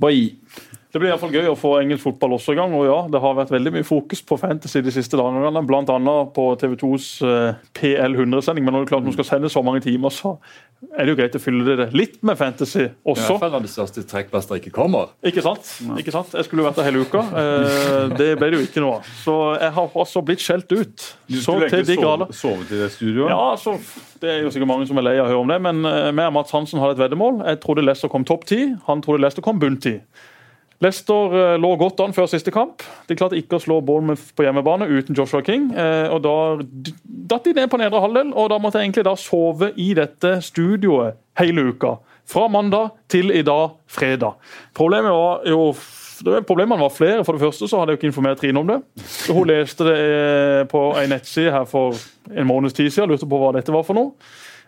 [0.00, 0.34] Bailly.
[0.88, 2.72] Det blir i hvert fall gøy å få engelsk fotball også i gang.
[2.72, 6.14] og ja, Det har vært veldig mye fokus på Fantasy de siste dagene, bl.a.
[6.32, 7.08] på TV 2s
[7.76, 8.64] PL 100-sending.
[8.64, 10.38] Men når det er klart man skal sende så mange timer, så
[10.96, 13.20] er det jo greit å fylle det litt med Fantasy også.
[13.20, 15.12] I hvert fall når det største trekkplaster ikke kommer.
[15.28, 15.68] Ikke sant?
[16.00, 16.32] Ikke sant?
[16.38, 17.24] Jeg skulle jo vært der hele uka.
[17.42, 19.12] Eh, Det ble det jo ikke noe av.
[19.26, 21.08] Så jeg har også blitt skjelt ut.
[21.28, 23.28] Du Så skulle egentlig sove, sovet i det studioet.
[23.28, 23.76] Ja, altså,
[24.22, 26.16] Det er jo sikkert mange som er lei av å høre om det, men vi
[26.16, 27.44] meg og Mats Hansen hadde et veddemål.
[27.44, 29.98] Jeg trodde Leicester kom topp ti, han trodde Leicester kom bunn ti.
[30.80, 32.84] Leicester eh, lå godt an før siste kamp.
[33.08, 35.72] De klarte ikke å slå Bournemouth på hjemmebane uten Joshua King.
[35.74, 36.34] eh, og Da
[37.28, 40.36] datt de ned på nedre halvdel, og da måtte jeg egentlig da sove i dette
[40.46, 41.96] studioet hele uka.
[42.28, 44.38] Fra mandag til i dag, fredag.
[44.74, 45.72] Problemet var jo
[46.18, 47.22] Problemene var flere.
[47.22, 48.80] For det første så hadde jeg ikke informert Trine om det.
[49.30, 51.94] Hun leste det eh, på en nettside her for
[52.34, 54.14] en måneds tid siden, og lurte på hva dette var for noe.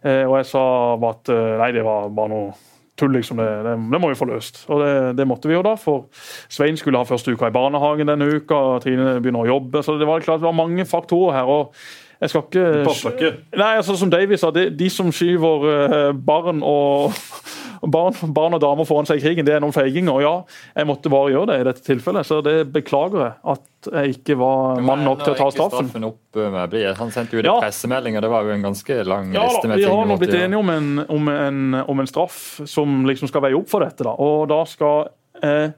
[0.06, 0.62] Og jeg sa
[1.10, 1.28] at
[1.60, 2.69] nei, det var bare noe
[3.00, 3.40] tull, liksom.
[3.40, 4.62] Det, det, det må vi få løst.
[4.68, 6.10] Og det, det måtte vi jo da, for
[6.52, 9.82] Svein skulle ha første uka i barnehagen denne uka, Trine begynner å jobbe.
[9.86, 11.50] Så det var klart det var mange faktorer her.
[11.50, 11.74] og
[12.20, 13.30] jeg skal ikke passer ikke.
[13.56, 17.16] Nei, altså Som Davy sa, de, de som skyver eh, barn og
[17.82, 20.12] barn, barn og damer foran seg i krigen, det er noen feiginger.
[20.18, 20.32] Og ja,
[20.76, 23.34] jeg måtte bare gjøre det i dette tilfellet, så det beklager jeg.
[23.54, 26.04] At jeg ikke var mann nok til å ta straffen.
[26.04, 26.92] opp eh.
[26.98, 27.56] Han sendte jo det Ja.
[27.62, 29.88] pressemelding, og det var jo en ganske lang Ja, liste med ting.
[29.88, 33.28] Ja, vi nå måtte blitt enige om en, om, en, om en straff som liksom
[33.28, 34.04] skal veie opp for dette.
[34.04, 35.08] da, og da skal
[35.40, 35.72] jeg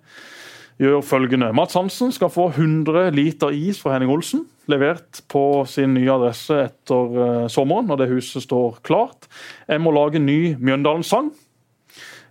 [0.83, 1.53] gjøre følgende.
[1.55, 6.57] Mats Hansen skal få 100 liter is fra Henning Olsen, levert på sin nye adresse
[6.67, 9.29] etter eh, sommeren, når det huset står klart.
[9.69, 11.31] Jeg må lage ny Mjøndalen-sang.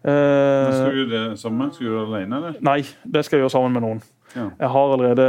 [0.02, 1.70] Eh, Skal du det sammen?
[1.74, 2.58] Skal du gjøre det alene, eller?
[2.66, 4.02] Nei, det skal jeg gjøre sammen med noen.
[4.36, 4.46] Ja.
[4.60, 5.26] Jeg har allerede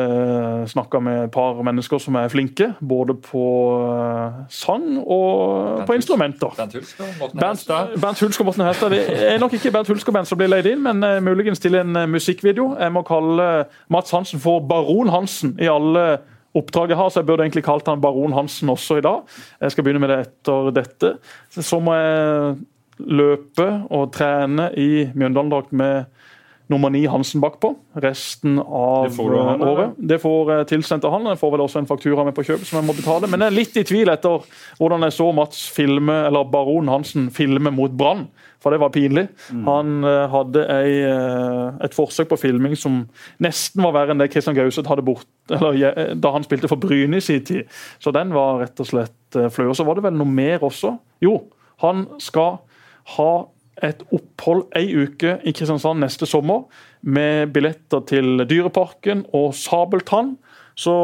[0.70, 3.44] snakka med et par mennesker som er flinke, både på
[3.82, 6.54] eh, sang og på instrumenter.
[6.56, 7.66] Bernt Hulsker, og Bernt.
[8.00, 8.94] Bernt Morten Hestad.
[8.94, 11.96] Det er nok ikke Bernt Hulsker-band som blir leid inn, men eh, muligens til en
[11.96, 12.76] eh, musikkvideo.
[12.78, 13.48] Jeg må kalle
[13.90, 16.20] Mats Hansen for Baron Hansen i alle
[16.54, 19.22] oppdrag jeg har, så jeg burde egentlig kalt han Baron Hansen også i dag.
[19.60, 21.14] Jeg skal begynne med det etter dette.
[21.56, 22.58] Så må jeg
[22.98, 26.04] løpe og trene i Mjøndalen-drakt med
[26.72, 29.96] nummer ni Hansen bakpå resten av Det han, eh, året.
[29.98, 31.26] Det får tilsendt av han.
[31.32, 33.28] Jeg får vel også en faktura med på kjøpet som jeg må betale.
[33.28, 34.46] Men jeg er litt i tvil etter
[34.78, 38.28] hvordan jeg så Mats filme, eller Baron Hansen filme mot Brann.
[38.62, 39.26] For det var pinlig.
[39.66, 43.08] Han eh, hadde ei, eh, et forsøk på filming som
[43.42, 46.80] nesten var verre enn det Christian Gauseth hadde bort, eller, eh, da han spilte for
[46.80, 47.66] Bryne i sin tid.
[47.98, 49.72] Så den var rett og slett eh, flau.
[49.72, 50.94] Og så var det vel noe mer også.
[51.20, 51.40] Jo,
[51.82, 52.60] han skal
[53.16, 53.32] ha
[53.82, 56.66] et opphold ei uke i Kristiansand neste sommer
[57.02, 60.36] med billetter til Dyreparken og Sabeltann.
[60.78, 60.94] Så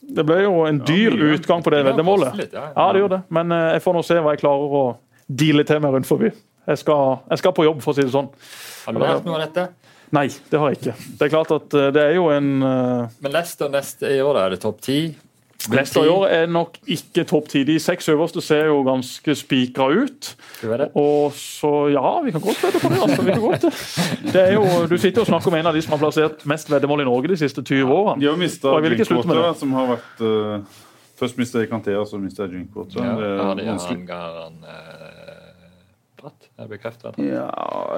[0.00, 1.36] det ble jo en dyr mye.
[1.36, 2.42] utgang på det veddemålet.
[2.52, 2.68] ja.
[2.74, 3.22] Ja, det gjør det.
[3.28, 4.84] Men eh, jeg får nå se hva jeg klarer å
[5.26, 6.30] deale til meg rundt forbi.
[6.66, 8.30] Jeg skal, jeg skal på jobb, for å si det sånn.
[8.86, 9.68] Har du lært noe av dette?
[10.14, 10.94] Nei, det har jeg ikke.
[11.18, 13.14] Det er klart at eh, det er jo en uh...
[13.22, 15.00] Men Leicester neste i år, da er det topp ti?
[15.72, 17.64] I år er nok ikke topp ti.
[17.66, 20.30] De seks øverste ser jo ganske spikra ut.
[20.94, 23.02] Og så, ja, vi kan godt vedde på det.
[23.02, 23.22] altså.
[23.22, 23.62] Vi kan godt.
[23.62, 24.32] det.
[24.32, 26.70] Det er jo, du sitter og snakker om en av de som har plassert mest
[26.72, 28.20] veddemål i Norge de siste 20 årene.
[28.22, 30.82] De har mista Drinkwater, som har vært uh,
[31.16, 33.00] Først mista jeg Cantea, så mista jeg Drinkwater.
[33.00, 34.02] Ja, det er ja, vanskelig.
[34.10, 35.15] eh,
[36.56, 37.02] Bratt.
[37.18, 37.26] Jeg.
[37.28, 37.50] Ja,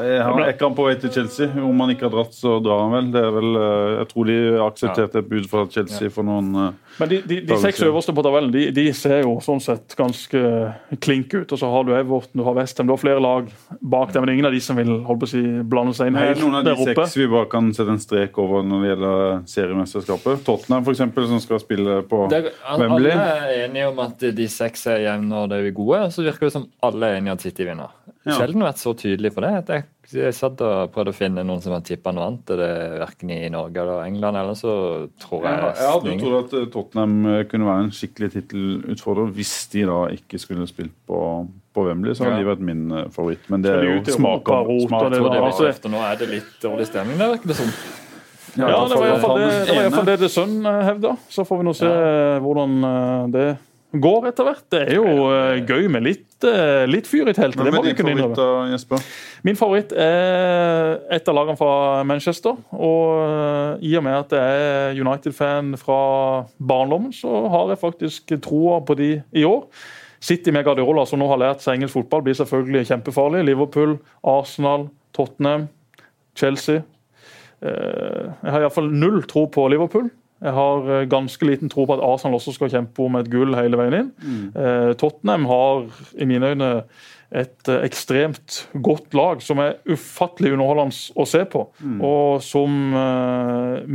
[0.02, 1.46] jeg har Ekran ikke han på vei til Chelsea.
[1.62, 3.10] Om han ikke har dratt, så drar han vel.
[3.14, 6.96] Det er vel eh, jeg tror de aksepterte et bud fra Chelsea for noen eh,
[6.98, 10.40] Men de, de, de seks øverste på tabellen de, de ser jo sånn sett ganske
[10.98, 11.54] klink ut.
[11.54, 13.46] Og så har du Everton, du har Westham, du har flere lag
[13.78, 14.26] bak dem.
[14.26, 16.26] Men er ingen av de som vil holde på å si, blande seg inn Er
[16.26, 16.98] det helt noen av de oppe.
[16.98, 20.42] seks vi bare kan sette en strek over når det gjelder seriemesterskapet?
[20.50, 23.14] Tottenham, for eksempel, som skal spille på er, Wembley.
[23.14, 26.50] alle er enige om at de seks er jevne og de er gode, så virker
[26.50, 27.94] det som alle er enige at City vinner.
[28.28, 28.34] Ja.
[28.36, 29.50] Sjelden vært så tydelig på det.
[29.62, 32.50] at Jeg, jeg satt og prøvde å finne noen som har tippa noe annet.
[32.52, 34.72] Er det verken i Norge eller England, eller så
[35.22, 39.54] tror Jeg, jeg, jeg hadde trodd at Tottenham eh, kunne være en skikkelig tittelutfordrer hvis
[39.72, 41.20] de da ikke skulle spilt på,
[41.72, 42.12] på Wembley.
[42.12, 42.42] Så hadde Ja.
[42.44, 43.48] de vært min eh, favoritt.
[43.48, 47.32] Men det er jo smak Og var altså- nå er det litt dårlig stemning der,
[47.32, 47.72] virker det som.
[48.58, 51.16] Ja, det var iallfall det, det, det, det Sun eh, hevda.
[51.30, 51.88] Så får vi nå se
[52.44, 53.48] hvordan det
[53.96, 54.64] går etter hvert.
[54.72, 57.62] Det er jo eh, gøy med litt, eh, litt fyr i teltet.
[57.64, 59.06] Det Hvem er din favoritt, Jesper?
[59.48, 62.58] Min favoritt er et av lagene fra Manchester.
[62.76, 66.02] Og eh, i og med at jeg er United-fan fra
[66.60, 69.64] barndommen, så har jeg faktisk troa på de i år.
[70.20, 73.44] City med Guardiola, som nå har lært seg engelsk fotball, blir selvfølgelig kjempefarlig.
[73.46, 75.68] Liverpool, Arsenal, Tottenham,
[76.36, 76.82] Chelsea.
[77.62, 80.10] Jeg har iallfall null tro på Liverpool.
[80.38, 83.56] Jeg har eh, ganske liten tro på at Arsenal også skal kjempe om et gull
[83.58, 84.10] hele veien inn.
[84.54, 86.70] Eh, Tottenham har i mine øyne
[87.34, 91.66] et eh, ekstremt godt lag som er ufattelig underholdende å se på.
[91.98, 92.78] Og som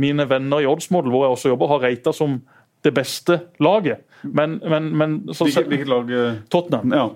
[0.04, 2.42] mine venner i Oddsmodel, hvor jeg også jobber, har rata som
[2.84, 4.04] det beste laget.
[4.22, 6.12] Men, men, men så, Hvilket, lag
[6.52, 6.92] Tottenham.
[6.92, 7.08] Ja.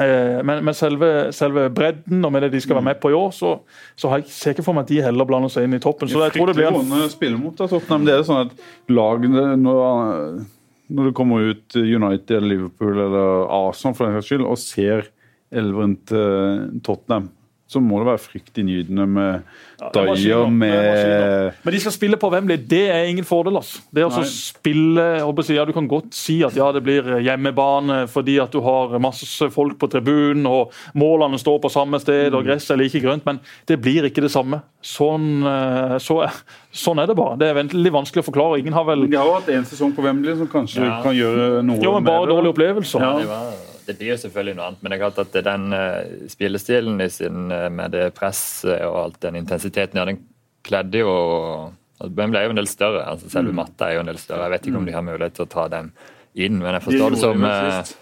[0.00, 3.16] Eh, men, men selve, selve bredden og med det de skal være med på i
[3.18, 3.52] år, så,
[3.94, 6.10] så har jeg ser ikke for meg at de heller blander seg inn i toppen.
[6.10, 8.08] Så jeg tror det blir en spille mot da, Tottenham.
[8.08, 10.42] Det er sånn at lagene når,
[10.90, 15.08] når det kommer ut United eller Liverpool eller Arsenal for den saks skyld, og ser
[15.54, 17.30] elveren til Tottenham,
[17.66, 19.42] så må det være fryktinngytende med
[19.80, 20.50] det er maskiner, Dyer, det er
[21.44, 21.54] med.
[21.64, 23.56] Men de skal spille på Wembley, det er ingen fordel.
[23.56, 23.80] altså.
[23.92, 25.06] Det å spille
[25.42, 28.98] si, ja, Du kan godt si at ja, det blir hjemmebane fordi at du har
[29.02, 32.38] masse folk på tribunen, og målene står på samme sted, Mm.
[32.38, 34.62] og gresset er like grønt, men det blir ikke det samme.
[34.82, 36.30] Sånn, eh, så,
[36.72, 37.36] sånn er det bare.
[37.38, 38.58] Det er veldig vanskelig å forklare.
[38.60, 41.02] Ingen har vel De har jo hatt en sesong på Wembley som kanskje Ja.
[41.02, 42.34] kan gjøre noe Jo, men bare med det.
[42.36, 43.00] dårlige opplevelser.
[43.00, 43.73] Ja.
[43.86, 47.08] Det, blir jo selvfølgelig noe annet, men det er klart at den uh, spillestilen i
[47.12, 50.22] sin, eh, med det presset og alt den intensiteten, ja, den
[50.64, 51.14] kledde jo
[51.94, 53.04] Den ble jo en del større.
[53.06, 53.56] altså Selve Mm.
[53.56, 54.42] matta er jo en del større.
[54.42, 55.92] Jeg vet ikke om de har mulighet til å ta dem
[56.34, 57.92] inn, men jeg forstår det som eh,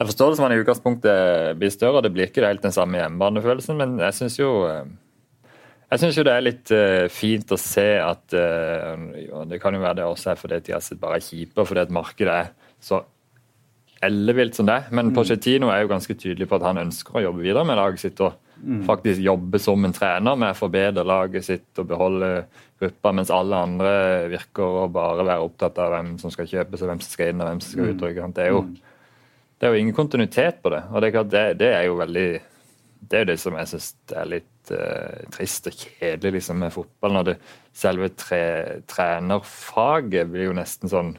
[0.00, 2.72] jeg forstår det som han i utgangspunktet blir større, og det blir ikke helt den
[2.72, 4.84] samme hjemmebanefølelsen, men jeg syns jo eh,
[5.90, 8.94] jeg synes jo det er litt uh, fint å se at uh,
[9.34, 11.82] og Det kan jo være det også er fordi de har sett bare kjipe, fordi
[11.82, 13.02] at markedet er så
[14.04, 14.82] ellevilt som det.
[14.96, 18.04] Men Pochettino er jo ganske tydelig på at han ønsker å jobbe videre med laget
[18.06, 18.20] sitt.
[18.24, 18.38] og
[18.86, 22.30] faktisk jobbe som en trener med å forbedre laget sitt og beholde
[22.80, 23.92] gruppa, mens alle andre
[24.32, 27.40] virker å bare være opptatt av hvem som skal kjøpes, og hvem som skal inn
[27.40, 28.02] og hvem som skal ut.
[28.02, 28.36] og ikke sant?
[28.36, 28.62] Det er jo,
[29.56, 30.82] det er jo ingen kontinuitet på det.
[30.90, 32.28] og Det er klart, det, det er jo veldig
[33.00, 36.74] det er jo det som jeg syns er litt uh, trist og kjedelig liksom, med
[36.74, 37.14] fotball.
[37.16, 37.36] Når det,
[37.80, 38.44] selve tre,
[38.90, 41.14] trenerfaget blir jo nesten sånn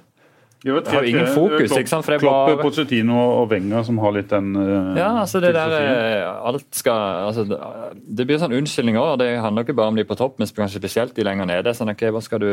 [0.63, 3.83] Jo, Det har jo ingen fokus, ikke sant, for det er bare- Pochettino og Wenger
[3.83, 6.93] som har litt den uh, Ja, altså det der eh, Alt skal
[7.27, 9.17] altså, det- Det blir sånn unnskyldning òg.
[9.17, 11.73] det handler ikke bare om de på topp, men kanskje spesielt de lenger nede.
[11.73, 12.51] Sånn, ok, hva skal du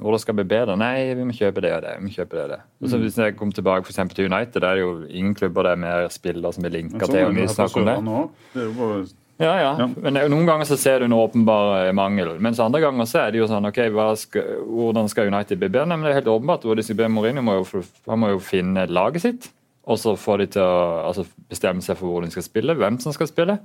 [0.00, 0.76] Hvordan skal det skal bli bedre?
[0.76, 1.94] Nei, vi må kjøpe det og det.
[1.98, 2.60] vi må kjøpe det og det.
[2.82, 5.34] Og så Hvis jeg kommer tilbake for eksempel til United, der er det jo ingen
[5.34, 7.20] klubber det er mer spillere som blir Men linka sånn til.
[7.20, 7.96] er og vi mye her på snakk om det.
[8.04, 8.30] Nå.
[8.54, 9.06] Det er jo bare
[9.40, 9.70] Ja, ja.
[9.80, 9.86] Ja.
[9.96, 12.34] Men det noen ganger så ser du en åpenbar eh, mangel.
[12.44, 13.78] Mens andre ganger så er det jo sånn ok,
[14.20, 15.86] skal, hvordan skal United bli bedre?
[15.94, 18.42] Men det er helt åpenbart hvor de skal bli Mourinho må jo, han må jo
[18.44, 19.48] finne laget sitt.
[19.90, 23.00] Og så få de til å altså, bestemme seg for hvor de skal spille, hvem
[23.02, 23.56] som skal spille.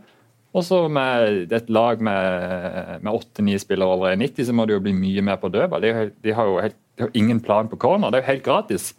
[0.55, 4.93] Og så med et lag med åtte-ni spillere over 1,90, så må det jo bli
[4.95, 5.84] mye mer på dødball.
[5.84, 8.13] De, de har jo helt, de har ingen plan på corner.
[8.15, 8.93] Det er jo helt gratis.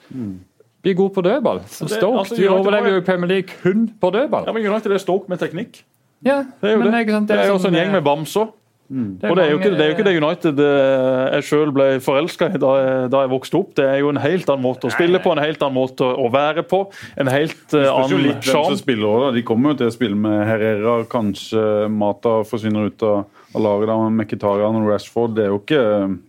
[0.84, 1.62] Bli god på dødball.
[1.72, 2.18] Som Det- Stoke.
[2.20, 4.44] altså, de overlever jo Premier League kun på dødball.
[4.46, 5.80] Ja, men United er Stoke med teknikk.
[6.24, 7.00] Ja, Det er jo men det.
[7.06, 8.48] ikke sant, Det er jo sånn, også en gjeng med bamser.
[8.88, 11.46] det er Og det er, jo ikke, det er jo ikke det United eh, jeg
[11.48, 12.72] sjøl ble forelska i da
[13.10, 13.74] da jeg vokste opp.
[13.74, 16.28] Det er jo en helt annen måte å spille på, en helt annen måte å
[16.32, 16.84] være på.
[17.18, 19.34] En helt uh, Det annen sjarm.
[19.34, 21.00] De kommer jo til å spille med Herrera.
[21.10, 23.24] Kanskje Mata forsvinner ut av,
[23.56, 23.88] av laget.
[23.90, 25.80] da, men Mkhitaryan og Rashford det er jo ikke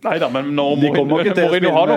[0.08, 1.92] Nei da, men når De kommer ikke til Mourinho har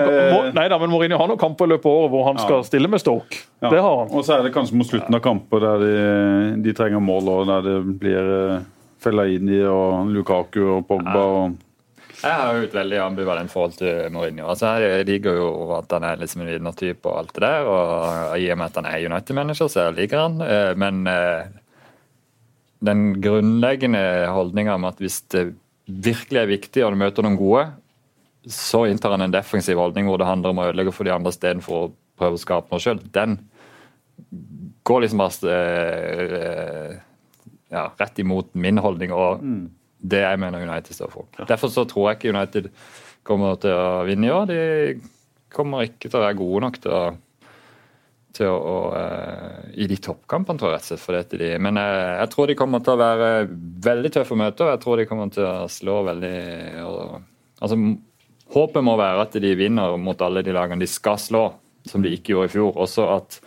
[0.68, 3.02] da, men Mourinho har noen kamper i løpet av året hvor han skal stille med
[3.02, 3.42] Stoke.
[3.62, 3.70] ja.
[3.72, 4.12] Det har han.
[4.12, 7.46] Og så er det kanskje mot slutten av kamper der de, de trenger mål, og
[7.50, 8.64] der det blir eh,
[9.02, 11.22] Fellaini og Lukaku og Pogba.
[11.26, 11.56] og
[12.22, 14.44] Jeg har jo et veldig ambivalent forhold til Mourinho.
[14.52, 17.66] Altså, jeg liker jo at han er liksom en vinnertype og alt det der.
[17.66, 20.36] Og i og med at han er United-manager, så jeg liker han.
[20.46, 21.50] Eh, Men eh,
[22.82, 24.02] den grunnleggende
[24.32, 25.52] holdninga om at hvis det
[25.86, 27.66] virkelig er viktig og du møter noen gode,
[28.50, 31.30] så inntar han en defensiv holdning hvor det handler om å ødelegge for de andre
[31.34, 32.98] istedenfor å prøve å skape noe sjøl.
[33.14, 33.38] Den
[34.86, 35.54] går liksom bare
[36.38, 36.96] eh,
[37.72, 39.14] ja, rett imot min holdning.
[39.14, 39.46] og
[40.02, 41.28] det jeg mener United står for.
[41.48, 42.70] Derfor så tror jeg ikke United
[43.26, 44.48] kommer til å vinne i år.
[44.50, 44.62] De
[45.54, 47.02] kommer ikke til å være gode nok til å,
[48.36, 52.50] til å, å eh, I de toppkampene, tror jeg rett de, men jeg, jeg tror
[52.50, 53.30] de kommer til å være
[53.88, 56.38] veldig tøffe å møte, og jeg tror de kommer til å slå veldig
[56.86, 57.20] og,
[57.60, 57.78] altså,
[58.52, 61.46] Håpet må være at de vinner mot alle de lagene de skal slå,
[61.88, 62.74] som de ikke gjorde i fjor.
[62.84, 63.38] Også at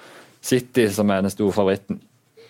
[0.41, 1.99] City, som er den store favoritten,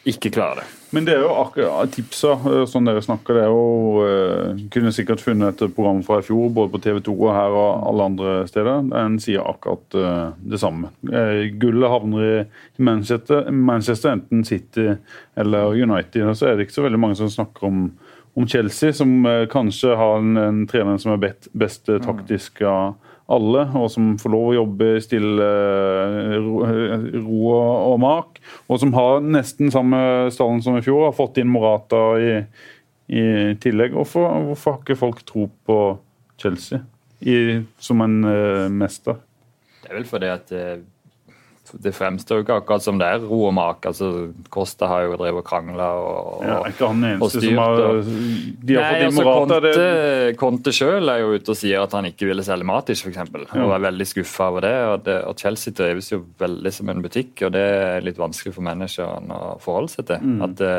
[0.06, 0.66] ikke klarer det.
[0.93, 4.93] Men det er jo akkurat tipsa, eh, sånn dere snakker, det er jo eh, Kunne
[4.93, 8.08] sikkert funnet et program fra i fjor, både på TV 2 og her og alle
[8.12, 8.86] andre steder.
[9.01, 10.91] En sier akkurat eh, det samme.
[11.60, 14.91] Gullet havner i Manchester, Manchester, enten City
[15.36, 16.22] eller United.
[16.30, 17.89] Og så er det ikke så veldig mange som snakker om,
[18.38, 19.18] om Chelsea, som
[19.51, 22.93] kanskje har en, en trener som er best eh, taktisk av
[23.26, 25.45] alle, og som får lov å jobbe i stille
[26.45, 26.60] ro,
[27.26, 28.34] ro og mak.
[28.70, 30.00] Og som har nesten samme
[30.34, 32.34] stallen som i fjor, har fått inn Morata i,
[33.12, 33.24] i
[33.62, 33.96] tillegg.
[33.98, 35.80] Hvorfor, hvorfor har ikke folk tro på
[36.41, 36.82] Chelsea?
[37.20, 39.20] i, som en uh, mester?
[39.82, 40.78] Det er vel fordi at uh,
[41.82, 43.86] det fremstår jo ikke akkurat som det er ro og mak.
[43.89, 44.09] altså
[44.53, 47.82] Costa har jo drevet og krangla og, ja, ikke han eneste styrt, som har,
[48.70, 50.36] de har Nei, fått altså, Conte.
[50.41, 53.20] Conte sjøl er jo ute og sier at han ikke ville selge Matic, f.eks.
[53.20, 53.66] Ja.
[53.66, 54.76] Og er veldig skuffa over det.
[54.91, 55.20] Og, det.
[55.30, 59.32] og Chelsea drives jo veldig som en butikk, og det er litt vanskelig for manageren
[59.34, 60.26] å forholde seg til.
[60.26, 60.41] Mm.
[60.47, 60.74] At det,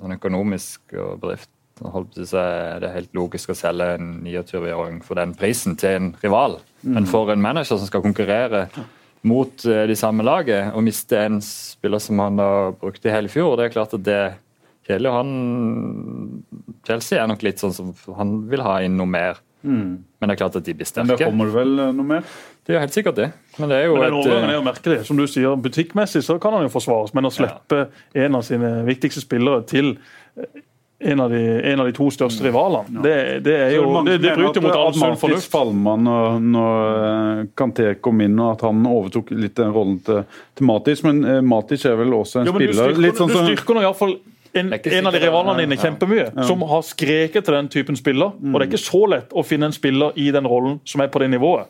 [0.00, 5.34] sånn økonomisk og bedrift så er det helt logisk å selge en 29-åring for den
[5.36, 6.58] prisen til en rival.
[6.82, 6.94] Mm.
[6.94, 8.66] Men for en manager som skal konkurrere
[9.26, 13.32] mot eh, de samme laget og miste en spiller som han da brukte i hele
[13.32, 13.56] fjor.
[13.58, 14.36] Det er klart at det er
[14.86, 15.14] kjedelig.
[15.16, 16.44] Han,
[16.86, 19.42] Chelsea er nok litt sånn som han vil ha inn noe mer.
[19.66, 20.04] Mm.
[20.20, 21.08] Men det er klart at de blir sterke.
[21.08, 22.36] Men det kommer vel eh, noe mer?
[22.66, 23.30] Det er helt sikkert det.
[23.60, 25.00] Men det er jo men den et, er jo merkelig.
[25.08, 28.26] Som du sier, Butikkmessig så kan han jo forsvares, men å slippe ja.
[28.26, 29.96] en av sine viktigste spillere til
[30.98, 32.94] en av, de, en av de, to største rivalene.
[32.94, 33.02] Ja.
[33.04, 35.50] Det, det, er jo, det, det bryter mot all sunn fornuft.
[35.52, 40.22] Falma når, når eh, Kanté kom inn og at han overtok litt den rollen til,
[40.56, 43.52] til Matic, men uh, Matic er vel også en ja, spiller Du styrker, sånn, du
[43.52, 44.16] styrker nå iallfall
[44.56, 46.46] en, en, av de rivalene dine kjempemye, ja.
[46.48, 48.32] som har skreket til den typen spiller.
[48.40, 48.54] Mm.
[48.54, 51.12] Og det er ikke så lett å finne en spiller i den rollen som er
[51.12, 51.68] på det nivået.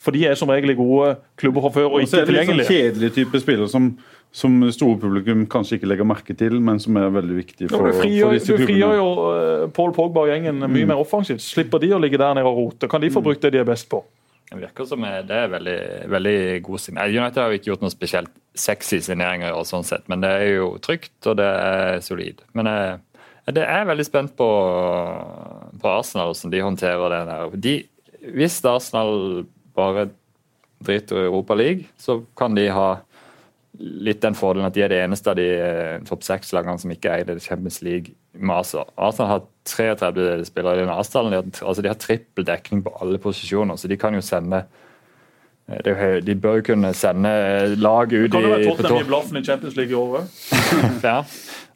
[0.00, 2.64] For de er som regel gode klubber fra før og ikke tilgjengelige.
[2.64, 3.90] Og så er det litt sånn kjedelig type spiller som
[4.32, 7.96] som store publikum kanskje ikke legger merke til, men som er veldig viktig for, ja,
[7.98, 8.62] frigjør, for disse klubbene.
[8.62, 10.92] Du frigjør jo uh, Paul Pogba og gjengen mye mm.
[10.92, 11.42] mer offensivt.
[11.42, 12.90] Slipper de å ligge der nede og rote?
[12.90, 13.26] Kan de få mm.
[13.26, 14.04] brukt det de er best på?
[14.50, 17.18] Det virker som det er veldig, veldig god signering.
[17.18, 20.48] United har jo ikke gjort noe spesielt sexy signeringer, og sånn sett, men det er
[20.56, 22.42] jo trygt og det er solid.
[22.58, 22.96] Men jeg,
[23.44, 24.48] eh, det er veldig spent på,
[25.82, 27.54] på Arsenal, hvordan de håndterer det der.
[27.66, 27.76] De,
[28.34, 29.44] hvis Arsenal
[29.78, 30.08] bare
[30.82, 32.90] driter i Europa League, så kan de ha
[33.80, 37.14] litt den fordelen at de er det eneste av de eh, topp seks-lagene som ikke
[37.14, 38.14] eier Champions League.
[38.36, 38.90] Arsenal.
[38.94, 41.32] Arsenal har 33 spillere i den avstanden.
[41.32, 44.62] De har, altså de har trippel dekning på alle posisjoner, så de kan jo sende
[45.70, 47.32] eh, de bør jo kunne sende
[47.76, 50.26] laget lag ut i Kan det være Tottenham i blaffen i Champions League i år
[51.10, 51.18] ja.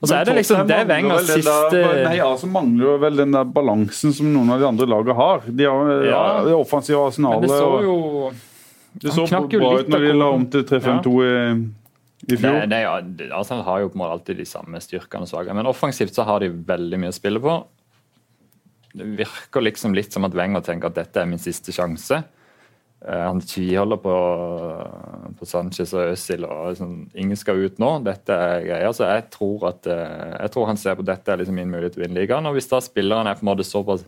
[0.05, 3.47] Og så er det liksom det Wengers siste Nei, altså mangler jo vel den der
[3.49, 5.47] balansen som noen av de andre lagene har.
[5.49, 6.25] De har ja.
[6.45, 7.47] det offensive arsenalet.
[7.47, 7.97] Men det så jo
[8.93, 11.33] Det så bra ut når de la om til 3-5-2 i
[12.27, 12.61] i fjor?
[12.61, 12.99] Det, det, ja,
[13.39, 16.27] Arsenal har jo på en måte alltid de samme styrkene og svakhetene, men offensivt så
[16.29, 17.59] har de veldig mye å spille på.
[18.95, 22.21] Det virker liksom litt som at Wenger tenker at dette er min siste sjanse.
[23.05, 24.15] Uh, han tviholder på,
[25.41, 26.47] på, Sanchez og Øzil.
[26.47, 27.91] og liksom, Ingen skal ut nå.
[28.07, 28.93] Dette er greia.
[28.97, 31.99] Så jeg tror, at, uh, jeg tror han ser på dette er liksom min mulighet
[31.99, 32.49] til å vinne ligaen.
[32.49, 34.07] Og hvis da spillerne er på en måte såpass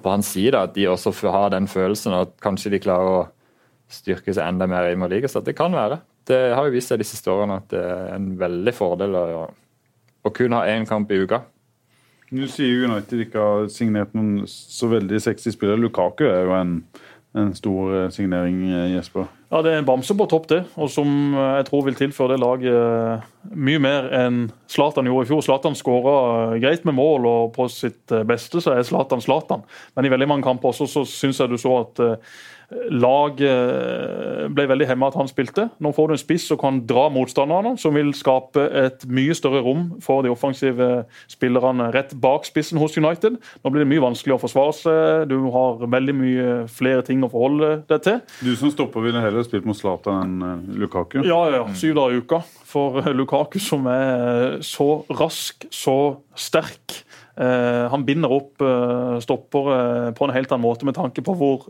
[0.00, 3.28] på hans side at de også har den følelsen at kanskje de klarer å
[3.90, 7.00] styrke seg enda mer i ligaen, så det kan være det har jo vist seg
[7.00, 9.46] de siste årene at det er en veldig fordel å,
[10.24, 11.42] å kun ha én kamp i uka.
[12.30, 15.80] Nå sier United ikke har signert noen så veldig sexy spillere.
[15.82, 16.76] Lukaku er jo en,
[17.34, 19.26] en stor eh, signering, eh, Jesper.
[19.50, 20.60] Ja, Det er en bamse på topp, det.
[20.78, 25.30] Og som eh, jeg tror vil tilføre det laget mye mer enn Zlatan gjorde i
[25.32, 25.42] fjor.
[25.42, 26.14] Zlatan skåra
[26.62, 29.66] greit med mål, og på sitt beste så er Zlatan Zlatan.
[29.98, 32.04] Men i veldig mange kamper også så syns jeg du så at
[32.70, 35.66] Eh, ble veldig hemma at han spilte.
[35.82, 39.62] Nå får du en spiss som kan dra motstanderne, som vil skape et mye større
[39.64, 43.40] rom for de offensive spillerne rett bak spissen hos United.
[43.64, 45.28] Nå blir det mye vanskeligere å forsvare seg.
[45.32, 48.22] Du har veldig mye flere ting å forholde deg til.
[48.44, 51.20] Du som stopper ville heller spilt mot Zlatan enn eh, Lukaku?
[51.26, 51.66] Ja, ja.
[51.74, 52.42] Syv dager i uka.
[52.70, 55.96] For Lukaku som er så rask, så
[56.38, 61.34] sterk Eh, han binder opp uh, stoppere på en helt annen måte med tanke på
[61.38, 61.62] hvor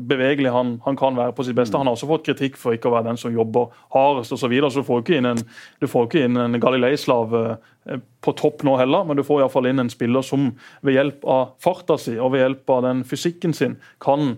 [0.00, 1.76] bevegelig han, han, kan være på sitt beste.
[1.78, 4.46] Han har også fått kritikk for ikke å være den som jobber hardest osv.
[4.46, 4.70] Så, videre.
[4.72, 5.42] så du får ikke inn en,
[5.84, 7.34] ikke inn en Galilei-slav
[8.24, 10.48] på topp nå heller, men du får iallfall inn en spiller som
[10.86, 14.36] ved hjelp av farta si og ved hjelp av den fysikken sin kan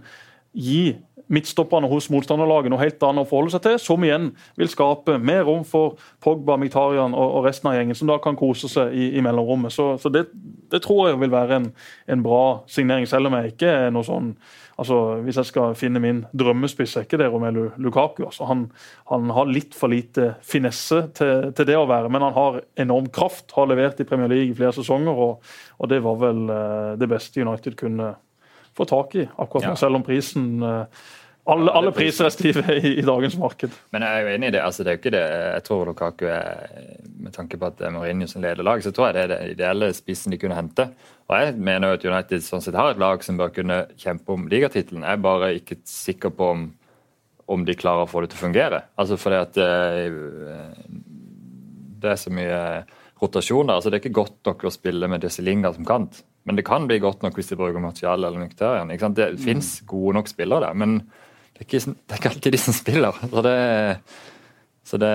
[0.53, 0.97] gi
[1.33, 5.45] midtstopperne hos motstanderlaget noe helt annet å forholde seg til, som igjen vil skape mer
[5.49, 9.25] rom for Pogba, Miktarian og, resten av gjengen, som da kan kose seg i, i
[9.25, 9.75] mellomrommet.
[9.75, 10.29] Så, så det,
[10.73, 11.69] det, tror jeg vil være en,
[12.09, 14.33] en, bra signering, selv om jeg ikke er noe sånn
[14.79, 18.23] altså Hvis jeg skal finne min drømmespiss, er ikke det Romelu Lukaku.
[18.29, 18.69] altså han,
[19.11, 23.09] han, har litt for lite finesse til, til, det å være, men han har enorm
[23.11, 23.51] kraft.
[23.57, 25.43] Har levert i Premier League i flere sesonger, og,
[25.83, 28.13] og det var vel uh, det beste United kunne
[28.77, 29.81] få tak i akkurat nå, ja.
[29.81, 31.07] selv om prisen uh,
[31.49, 33.73] alle, alle priser er stive i, i, dagens marked.
[33.95, 34.61] Men jeg er jo enig i det.
[34.61, 35.23] altså det er jo ikke det,
[35.55, 36.67] Jeg tror Lukaku er
[37.25, 39.89] Med tanke på at Mourinho som leder lag, så tror jeg det er den ideelle
[39.97, 40.91] spissen de kunne hente.
[41.29, 44.37] Og Jeg mener jo at United sånn sett har et lag som bør kunne kjempe
[44.37, 45.07] om ligatittelen.
[45.09, 46.69] Jeg er bare ikke sikker på om,
[47.49, 48.85] om, de klarer å få det til å fungere.
[49.01, 50.05] Altså fordi at eh,
[51.99, 52.63] det er så mye
[53.23, 53.79] rotasjon der.
[53.79, 56.87] altså Det er ikke godt nok å spille med Desilinga som kant Men det kan
[56.89, 58.89] bli godt nok hvis de bruker Martial eller Mkhitaryan.
[59.15, 59.39] Det Mm.
[59.45, 60.99] fins gode nok spillere der, men
[61.53, 63.13] det er, ikke, det er ikke alltid de som spiller.
[63.29, 63.57] Så det,
[64.89, 65.13] så det,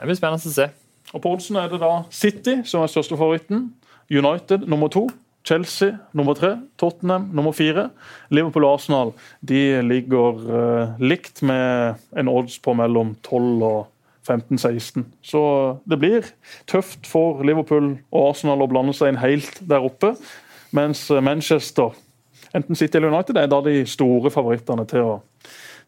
[0.00, 0.66] det blir spennende å se.
[1.14, 3.68] Og På oddsen er det da City som er største favoritten.
[4.10, 5.06] United nummer to.
[5.46, 6.56] Chelsea nummer tre.
[6.78, 7.88] Tottenham nummer fire.
[8.30, 9.12] Liverpool og Arsenal
[9.46, 13.86] de ligger uh, likt med en odds på mellom 12 og
[14.28, 15.06] 15-16.
[15.22, 15.42] Så
[15.88, 16.28] det blir
[16.70, 20.14] tøft for Liverpool og Arsenal å blande seg inn helt der oppe.
[20.76, 21.96] Mens Manchester,
[22.54, 25.14] enten City eller United, er da de store favorittene til å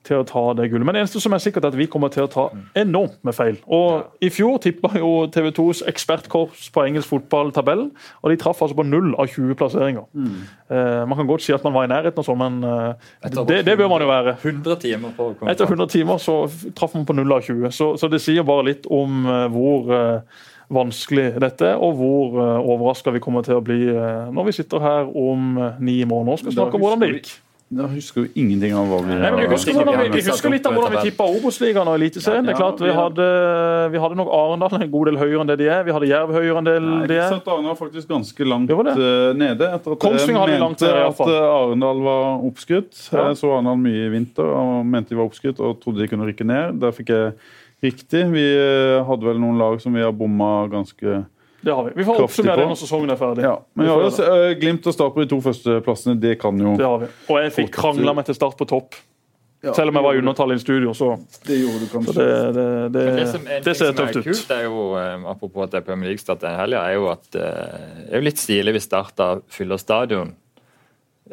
[0.07, 0.86] til å ta det gullet.
[0.86, 2.46] Men det eneste som er sikkert er at vi kommer til å ta
[2.78, 3.59] enormt med feil.
[3.70, 7.90] Og I fjor tippa jo TV 2s ekspertkorps på engelsk fotball-tabellen,
[8.22, 10.07] og de traff altså på null av 20 plasseringer.
[10.72, 13.62] Eh, man kan godt si at man var i nærheten, og sånn, men eh, det,
[13.68, 14.36] det bør man jo være.
[14.42, 16.38] 100 timer på Etter 100 timer så
[16.76, 17.70] traff man på null av 20.
[17.74, 20.42] Så, så det sier bare litt om eh, hvor eh,
[20.72, 24.82] vanskelig dette og hvor uh, overraska vi kommer til å bli uh, når vi sitter
[24.82, 27.32] her om uh, ni måneder og skal snakke om hvordan det gikk.
[27.72, 30.66] Da husker jo ingenting av hva vi Nei, men vi husker, vi, vi husker litt
[30.68, 32.44] av hvordan vi tippa Obos-ligaen og Eliteserien.
[32.44, 33.28] Det er klart, vi hadde,
[33.94, 35.86] vi hadde nok Arendal en god del høyere enn det de er.
[35.86, 37.38] Vi hadde Jerv høyere enn det Nei, de jeg er.
[37.54, 38.96] Arendal faktisk ganske langt Det det.
[39.06, 39.70] eh, nede.
[39.78, 42.92] Etter at Kongsvinger hadde jeg mente nede, at eh, Arendal var oppskrytt.
[43.08, 46.28] Jeg så Arendal mye i vinter og mente de var oppskrytt og trodde de kunne
[46.28, 46.76] rykke ned.
[46.84, 47.32] Der fikk jeg
[47.88, 48.26] riktig.
[48.36, 51.22] Vi eh, hadde vel noen lag som vi har bomma ganske
[51.62, 51.92] Det har vi.
[52.00, 53.46] Vi får oppsummere det når sesongen er ferdig.
[53.46, 53.54] Ja.
[53.74, 56.58] Men Vi ja, også, altså, eh, Glimt og Start på de to førsteplassene, det kan
[56.58, 57.08] jo Det har vi.
[57.30, 58.98] Og jeg fikk krangla meg til start på topp.
[59.62, 61.12] Selv om jeg var i undertall i studio, så,
[61.46, 62.14] Det gjorde du kanskje.
[62.18, 64.24] det, det, det, det, som, en det ser er tøft ut.
[64.24, 67.38] kult, er jo, eh, apropos at det er Premier League-start denne helga, er jo at
[67.38, 69.22] eh, det er jo litt stilig hvis Start
[69.54, 70.34] fyller stadion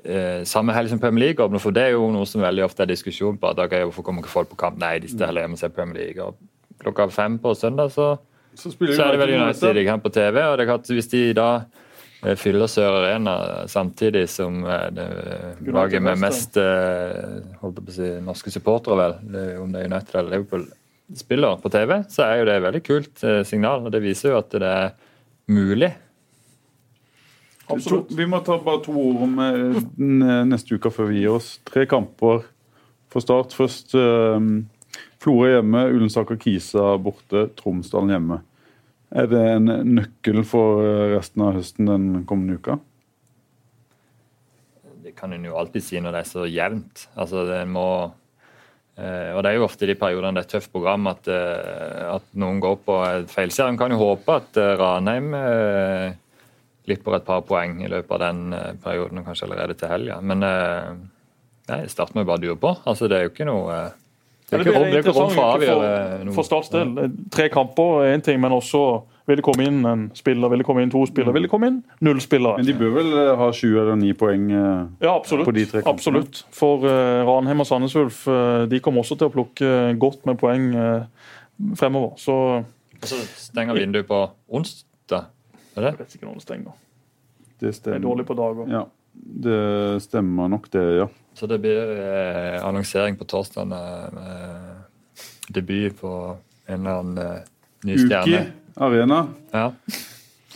[0.03, 2.85] eh, samme helg som Premier League åpner, for det er jo noe som veldig ofte
[2.85, 3.49] er diskusjon på.
[3.49, 4.79] at da jo, Hvorfor kommer ikke folk på kamp?
[4.81, 6.23] Nei, de skal heller hjemme og se Premier League.
[6.23, 8.13] Og klokka fem på søndag så,
[8.59, 10.41] Så, spiller så er det vel United ikke sant, på TV.
[10.43, 11.47] og det er klart, Hvis de da
[12.23, 13.35] eh, fyller Sør Arena
[13.71, 15.07] samtidig som eh, det
[15.69, 19.15] laget med mest eh, holdt på å si, norske supportere, vel,
[19.63, 20.67] om det er United eller Liverpool,
[21.17, 23.87] spiller på TV, så er jo det et veldig kult signal.
[23.87, 24.91] og Det viser jo at det er
[25.49, 25.89] mulig.
[27.69, 28.11] Absolutt.
[28.13, 29.39] Vi må ta bare to ord om
[30.51, 31.55] neste uke før vi gir oss.
[31.65, 32.43] Tre kamper
[33.09, 33.57] for Start.
[33.57, 33.97] Først
[35.19, 38.39] Florø hjemme, Ullensaker Kisa borte, Tromsdalen hjemme.
[39.09, 42.77] Er det en nøkkel for eh, resten av høsten den kommende uka?
[45.01, 47.07] Det kan en jo alltid si når det er så jevnt.
[47.17, 50.55] Altså, det må eh, Og det er jo ofte i de periodene det er et
[50.59, 52.97] tøft program at, eh, at noen går på
[53.33, 53.73] feilserie.
[53.73, 55.33] En kan jo håpe at Ranheim
[56.85, 60.21] glipper et par poeng i løpet av den perioden, kanskje allerede til helga.
[60.25, 62.71] Men nei, Start må jo bare dure på.
[62.89, 63.81] Altså, det er jo ikke noe
[64.49, 65.93] det det for interessant avgjøre
[66.25, 66.73] for, for Starts.
[67.31, 68.83] Tre kamper er én ting, men også
[69.29, 71.69] vil det komme inn en spiller, vil det komme inn to spillere, vil det komme
[71.69, 72.57] inn null spillere.
[72.57, 74.47] Men de bør vel eh, ha sju eller ni poeng?
[74.49, 75.45] eh, Ja, absolutt.
[75.45, 75.93] på de tre kampene.
[75.93, 76.41] absolutt.
[76.55, 80.39] For uh, Ranheim og Sandnes Ulf uh, de kommer også til å plukke godt med
[80.41, 81.29] poeng uh,
[81.77, 82.15] fremover.
[82.17, 82.35] Så
[82.99, 85.29] Og så stenger vinduet på onsdag.
[85.75, 85.91] Er det?
[85.93, 86.79] jeg vet ikke når det stenger.
[87.59, 88.65] Det Jeg er dårlig på dager.
[88.71, 88.83] Ja,
[89.13, 91.07] det stemmer nok, det, ja.
[91.39, 94.15] Så det blir eh, annonsering på torsdag med,
[95.55, 96.11] debut på
[96.67, 97.43] en eller annen eh,
[97.87, 98.41] ny Uki stjerne.
[98.79, 99.21] Arena,
[99.53, 99.69] Ja.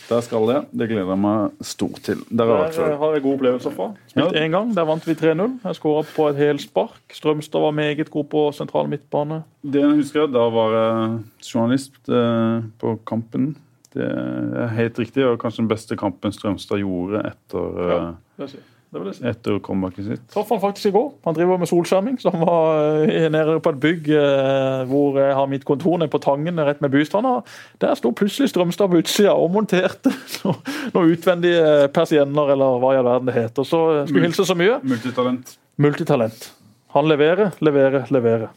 [0.09, 0.57] der skal det.
[0.75, 2.19] Det gleder jeg meg stort til.
[2.29, 3.87] Der Der uh, har jeg gode opplevelser fra.
[4.11, 4.47] Spilt Ja.
[4.47, 5.59] gang, der vant vi 3-0.
[5.63, 6.99] Jeg skåra på et helspark.
[7.11, 9.43] Strømstad var meget god på sentral midtbane.
[9.63, 11.23] Det jeg husker jeg, Da var jeg
[11.53, 13.55] journalist eh, på Kampen.
[13.93, 18.43] Det er helt riktig, og kanskje den beste kampen Strømstad gjorde etter, Ja.
[18.43, 18.47] eh,
[18.93, 19.21] Det si.
[19.21, 20.25] Det vil etter comebacket sitt.
[20.33, 21.09] Traff han faktisk i går.
[21.25, 22.19] Han driver med solskjerming.
[22.21, 26.11] så Han var eh, nede på et bygg eh, hvor jeg har mitt kontor nede
[26.13, 27.41] på Tangen rett med Bystranda.
[27.81, 30.13] Der sto plutselig Strømstad på utsida og monterte
[30.93, 33.67] noen utvendige persienner, eller hva i all verden det heter.
[33.67, 34.77] Så jeg skulle hilse så mye.
[34.83, 35.55] Multitalent.
[35.81, 36.51] Multitalent.
[36.93, 38.53] Han leverer, leverer, leverer.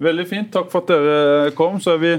[0.00, 0.52] Veldig fint.
[0.54, 1.80] Takk for at dere kom.
[1.82, 2.14] Så er vi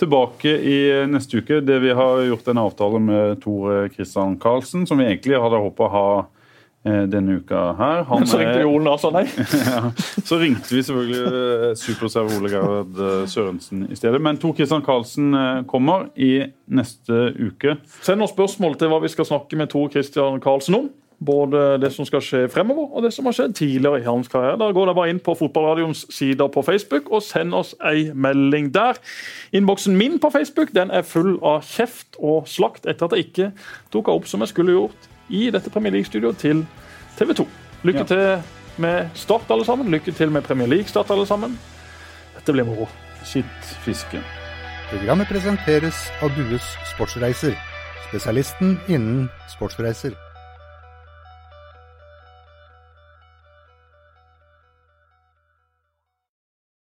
[0.00, 0.78] tilbake i
[1.10, 1.60] neste uke.
[1.60, 5.86] Det vi har gjort en avtale med Tore Kristian Karlsen, som vi egentlig hadde håpa
[5.86, 6.28] å ha eh,
[6.84, 8.04] denne uka her.
[8.08, 9.26] Han så ringte er- Jolen og nei.
[9.68, 9.90] ja.
[10.24, 14.20] Så ringte vi selvfølgelig eh, superserv Ole Gerhard eh, Sørensen i stedet.
[14.20, 17.76] Men Tor Kristian Karlsen eh, kommer i neste uke.
[18.00, 20.88] Send oss spørsmål til hva vi skal snakke med Tor Christian Karlsen om.
[21.20, 24.56] Både det som skal skje fremover, og det som har skjedd tidligere i hans karriere.
[24.56, 28.70] Da går det bare inn på Fotballradioens sider på Facebook og send oss ei melding
[28.72, 28.96] der.
[29.52, 33.50] Innboksen min på Facebook den er full av kjeft og slakt etter at jeg ikke
[33.92, 36.64] tok henne opp som jeg skulle gjort i dette Premier League-studioet til
[37.18, 37.48] TV 2.
[37.84, 38.04] Lykke Ja.
[38.04, 38.42] til
[38.78, 39.90] med Start, alle sammen.
[39.90, 41.58] Lykke til med Premier League-start, alle sammen.
[42.36, 42.88] Dette blir moro.
[43.24, 44.22] Sitt fisken.
[44.90, 46.64] Programmet presenteres av Dues
[46.94, 47.54] Sportsreiser,
[48.08, 50.16] spesialisten innen sportsreiser.